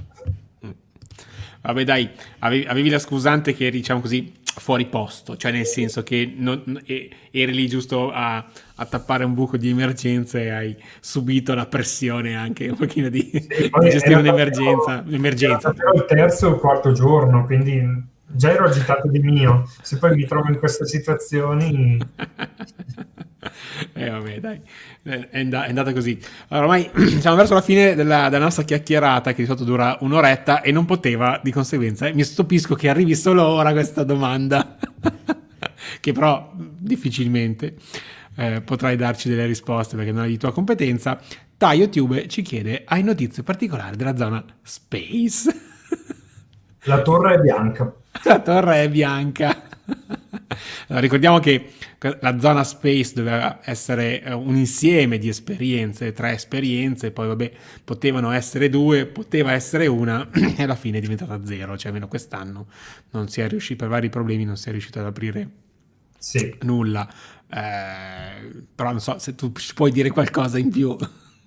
[1.62, 6.32] Vabbè dai, avevi, avevi la scusante che diciamo così fuori posto, cioè nel senso che
[6.36, 8.44] non, eri lì giusto a,
[8.76, 13.30] a, tappare un buco di emergenza e hai subito la pressione anche un pochino di,
[13.32, 15.04] sì, di gestire un'emergenza.
[15.76, 20.26] Era il terzo o quarto giorno, quindi già ero agitato di mio, se poi mi
[20.26, 21.98] trovo in queste situazioni...
[23.92, 24.60] eh vabbè dai,
[25.02, 26.18] è, and- è andata così.
[26.48, 30.62] Allora, ormai siamo verso la fine della, della, nostra chiacchierata che di solito dura un'oretta
[30.62, 32.10] e non poteva di conseguenza.
[32.12, 34.76] Mi stupisco che arrivi solo ora questa domanda,
[36.00, 37.76] che però difficilmente
[38.36, 41.20] eh, potrai darci delle risposte perché non è di tua competenza.
[41.56, 45.63] TaioTube ci chiede, hai notizie particolari della zona Space?
[46.84, 47.92] La torre è bianca.
[48.24, 49.62] La torre è bianca.
[50.86, 51.72] Allora, ricordiamo che
[52.20, 58.30] la zona space doveva essere eh, un insieme di esperienze, tre esperienze, poi vabbè, potevano
[58.30, 62.66] essere due, poteva essere una, e alla fine è diventata zero, cioè almeno quest'anno
[63.10, 65.48] non si è riuscito, per vari problemi, non si è riuscito ad aprire
[66.18, 66.56] sì.
[66.62, 67.08] nulla.
[67.50, 70.96] Eh, però non so se tu puoi dire qualcosa in più.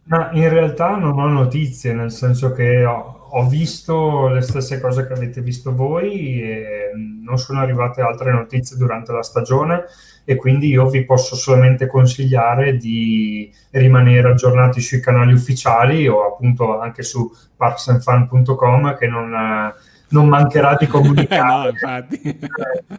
[0.06, 5.06] Ma in realtà non ho notizie, nel senso che ho, ho, visto le stesse cose
[5.06, 6.92] che avete visto voi e
[7.24, 9.86] non sono arrivate altre notizie durante la stagione
[10.24, 16.80] e quindi io vi posso solamente consigliare di rimanere aggiornati sui canali ufficiali o appunto
[16.80, 19.74] anche su parksandfun.com che non
[20.10, 22.06] non mancherà di comunicare no,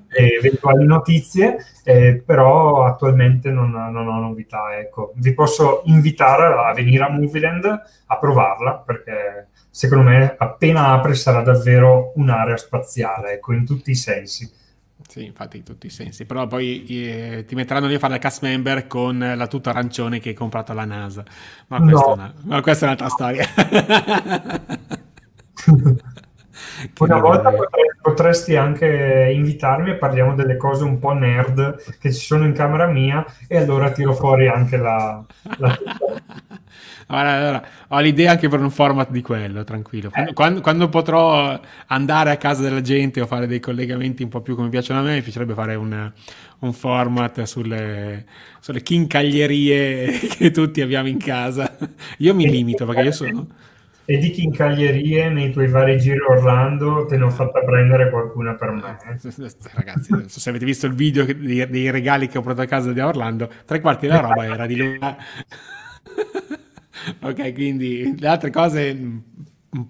[0.08, 4.76] eventuali notizie, eh, però attualmente non, non, ho novità.
[4.78, 5.12] Ecco.
[5.16, 11.42] Vi posso invitare a venire a Movieland a provarla, perché secondo me appena apre sarà
[11.42, 14.56] davvero un'area spaziale, ecco, in tutti i sensi.
[15.06, 18.18] Sì, infatti in tutti i sensi, però poi eh, ti metteranno lì a fare la
[18.18, 21.24] cast member con la tuta arancione che hai comprato alla NASA,
[21.68, 22.10] ma questa, no.
[22.10, 23.46] è, una, ma questa è un'altra storia.
[26.98, 27.52] Una volta
[28.00, 32.86] potresti anche invitarmi e parliamo delle cose un po' nerd che ci sono in camera
[32.86, 35.24] mia e allora tiro fuori anche la...
[35.58, 35.78] la...
[37.08, 40.10] allora, allora, ho l'idea anche per un format di quello, tranquillo.
[40.10, 40.34] Quando, eh.
[40.34, 44.54] quando, quando, potrò andare a casa della gente o fare dei collegamenti un po' più
[44.54, 46.12] come piacciono a me, mi piacerebbe fare un,
[46.60, 48.24] un format sulle,
[48.60, 51.76] sulle chincaglierie che tutti abbiamo in casa.
[52.18, 53.46] Io mi limito perché io sono
[54.10, 58.70] e di chincaglierie nei tuoi vari giri Orlando te ne ho fatta prendere qualcuna per
[58.70, 58.96] me.
[59.74, 62.70] Ragazzi, non so se avete visto il video dei, dei regali che ho portato a
[62.70, 64.98] casa di Orlando, tre quarti della roba era di lui.
[67.20, 68.96] ok, quindi le altre cose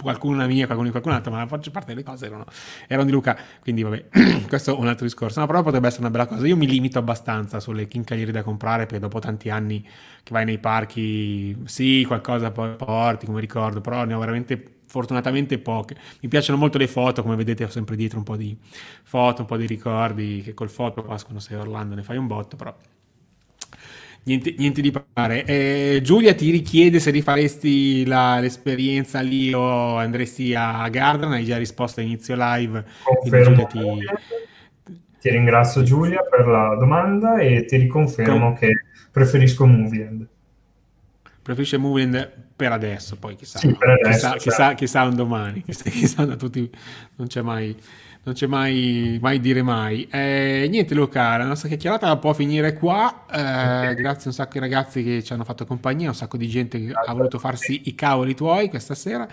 [0.00, 2.44] qualcuna mia, qualcuna di qualcun altro, ma la maggior parte delle cose erano,
[2.86, 4.06] erano di Luca, quindi vabbè,
[4.48, 5.40] questo è un altro discorso.
[5.40, 6.46] No, però potrebbe essere una bella cosa.
[6.46, 9.82] Io mi limito abbastanza sulle chincagliere da comprare, perché dopo tanti anni
[10.22, 15.58] che vai nei parchi, sì, qualcosa poi porti, come ricordo, però ne ho veramente fortunatamente
[15.58, 15.96] poche.
[16.20, 18.56] Mi piacciono molto le foto, come vedete ho sempre dietro un po' di
[19.04, 21.06] foto, un po' di ricordi, che col foto
[21.38, 22.74] sei a Orlando ne fai un botto, però
[24.28, 25.42] Niente, niente, di pare.
[25.46, 31.32] Eh, Giulia ti richiede se rifaresti la, l'esperienza lì o andresti a Garden.
[31.32, 32.84] Hai già risposto a inizio live.
[33.22, 33.30] Ti...
[35.18, 35.30] ti...
[35.30, 38.54] ringrazio Giulia per la domanda e ti riconfermo Com...
[38.58, 40.28] che preferisco Movieland.
[41.40, 44.74] Preferisce Movieland per adesso, poi chissà, sì, per adesso, chissà, chissà, certo.
[44.74, 46.70] chissà, un domani, chissà, chissà tutti,
[47.16, 47.74] non c'è mai
[48.28, 50.06] non c'è mai, mai dire mai.
[50.10, 53.24] Eh, niente Luca, la nostra chiacchierata può finire qua.
[53.26, 56.78] Eh, grazie un sacco ai ragazzi che ci hanno fatto compagnia, un sacco di gente
[56.78, 59.26] che ha voluto farsi i cavoli tuoi questa sera.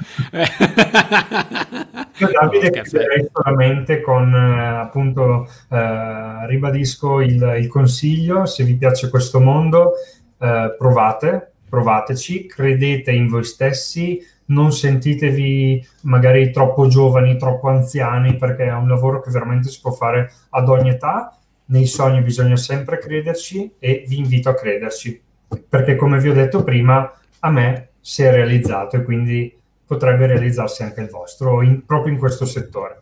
[2.18, 8.76] Io Davide no, chiuderei solamente con eh, appunto eh, ribadisco il, il, consiglio, se vi
[8.76, 9.92] piace questo mondo
[10.40, 18.66] eh, provate, provateci, credete in voi stessi, non sentitevi magari troppo giovani, troppo anziani, perché
[18.66, 21.38] è un lavoro che veramente si può fare ad ogni età.
[21.68, 25.20] Nei sogni bisogna sempre crederci e vi invito a crederci,
[25.68, 29.52] perché come vi ho detto prima, a me si è realizzato e quindi
[29.86, 33.02] potrebbe realizzarsi anche il vostro, in, proprio in questo settore.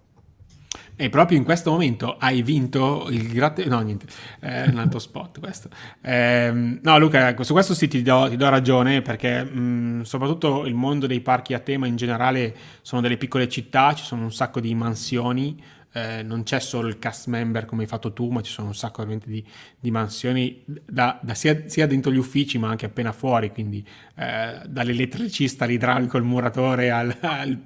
[0.95, 3.65] E proprio in questo momento hai vinto il gratte...
[3.65, 4.05] No, niente,
[4.39, 5.69] è un altro spot questo.
[6.01, 10.75] Eh, no, Luca, su questo sì ti do, ti do ragione perché mh, soprattutto il
[10.75, 14.59] mondo dei parchi a tema in generale sono delle piccole città, ci sono un sacco
[14.59, 15.59] di mansioni,
[15.95, 18.75] eh, non c'è solo il cast member come hai fatto tu, ma ci sono un
[18.75, 19.45] sacco di,
[19.79, 23.85] di mansioni da, da sia, sia, dentro gli uffici ma anche appena fuori, quindi
[24.15, 27.59] eh, dall'elettricista all'idraulico, al muratore, al, al,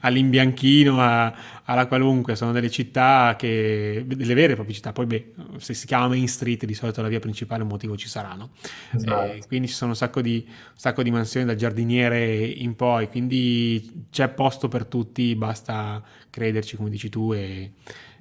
[0.00, 1.32] all'imbianchino, a,
[1.70, 5.86] alla qualunque, sono delle città che, delle vere e proprie città, poi beh, se si
[5.86, 8.50] chiama Main Street di solito la via principale un motivo ci saranno,
[8.90, 9.32] esatto.
[9.32, 13.08] eh, quindi ci sono un sacco, di, un sacco di mansioni dal giardiniere in poi,
[13.08, 17.72] quindi c'è posto per tutti, basta crederci come dici tu e,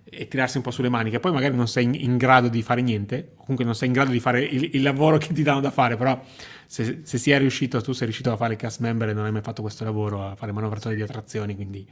[0.03, 1.21] e tirarsi un po' sulle maniche.
[1.21, 4.11] Poi magari non sei in, in, grado di fare niente, comunque non sei in grado
[4.11, 6.21] di fare il, il lavoro che ti danno da fare, però
[6.67, 9.25] se, se si è riuscito, tu sei riuscito a fare il cast member e non
[9.25, 11.87] hai mai fatto questo lavoro, a fare manovratori di attrazioni, quindi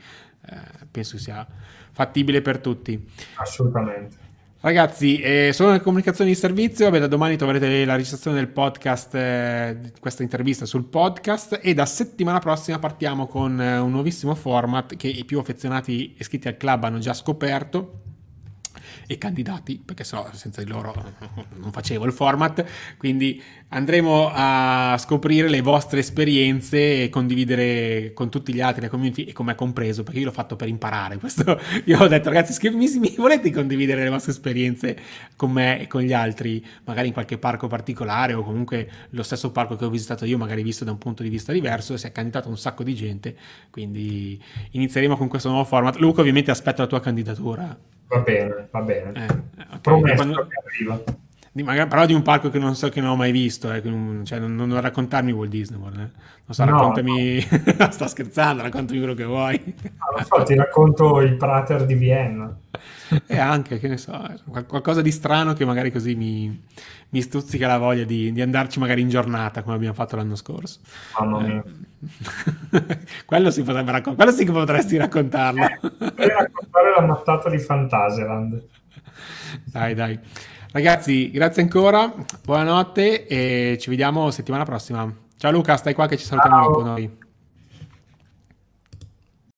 [0.48, 1.48] eh, penso sia
[1.92, 3.04] fattibile per tutti.
[3.36, 4.24] Assolutamente.
[4.60, 6.86] Ragazzi, eh, sono le comunicazioni di servizio.
[6.86, 11.60] Vabbè, da domani troverete la registrazione del podcast, eh, questa intervista sul podcast.
[11.62, 16.48] E da settimana prossima partiamo con eh, un nuovissimo format che i più affezionati iscritti
[16.48, 18.02] al club hanno già scoperto
[19.08, 20.94] e candidati, perché so, senza di loro
[21.56, 22.66] non facevo il format,
[22.98, 29.24] quindi andremo a scoprire le vostre esperienze e condividere con tutti gli altri, la community
[29.24, 31.60] e come compreso, perché io l'ho fatto per imparare questo.
[31.86, 34.98] Io ho detto ragazzi, scrivetemi, volete condividere le vostre esperienze
[35.36, 39.52] con me e con gli altri, magari in qualche parco particolare o comunque lo stesso
[39.52, 42.12] parco che ho visitato io, magari visto da un punto di vista diverso, si è
[42.12, 43.36] candidato un sacco di gente,
[43.70, 44.42] quindi
[44.72, 45.98] inizieremo con questo nuovo format.
[45.98, 47.78] Luca ovviamente aspetto la tua candidatura
[48.08, 49.12] Va bene, va bene.
[49.14, 49.80] Eh, okay.
[49.82, 50.48] Promesso Quando...
[50.48, 51.04] che arriva.
[51.56, 53.82] Di, magari, però di un parco che non so che non ho mai visto, eh,
[54.26, 56.00] cioè, non, non, raccontarmi Walt Disney World, eh.
[56.00, 57.48] non so, no, raccontami,
[57.78, 57.92] no.
[57.96, 59.76] sto scherzando, raccontami quello che vuoi.
[60.18, 62.54] Non so, ti racconto il Prater di Vienna.
[63.26, 64.22] E anche, che ne so,
[64.68, 66.62] qualcosa di strano che magari così mi,
[67.10, 70.80] mi stuzzica la voglia di, di, andarci magari in giornata, come abbiamo fatto l'anno scorso.
[71.18, 71.64] Mamma mia.
[72.72, 75.64] Eh, quello, si potrebbe raccontare, quello sì che potresti raccontarlo.
[75.64, 78.62] Eh, raccontare la mattata di Fantasyland.
[79.64, 80.20] Dai, dai.
[80.76, 82.14] Ragazzi, grazie ancora,
[82.44, 85.10] buonanotte e ci vediamo settimana prossima.
[85.38, 87.10] Ciao Luca, stai qua che ci salutiamo dopo noi.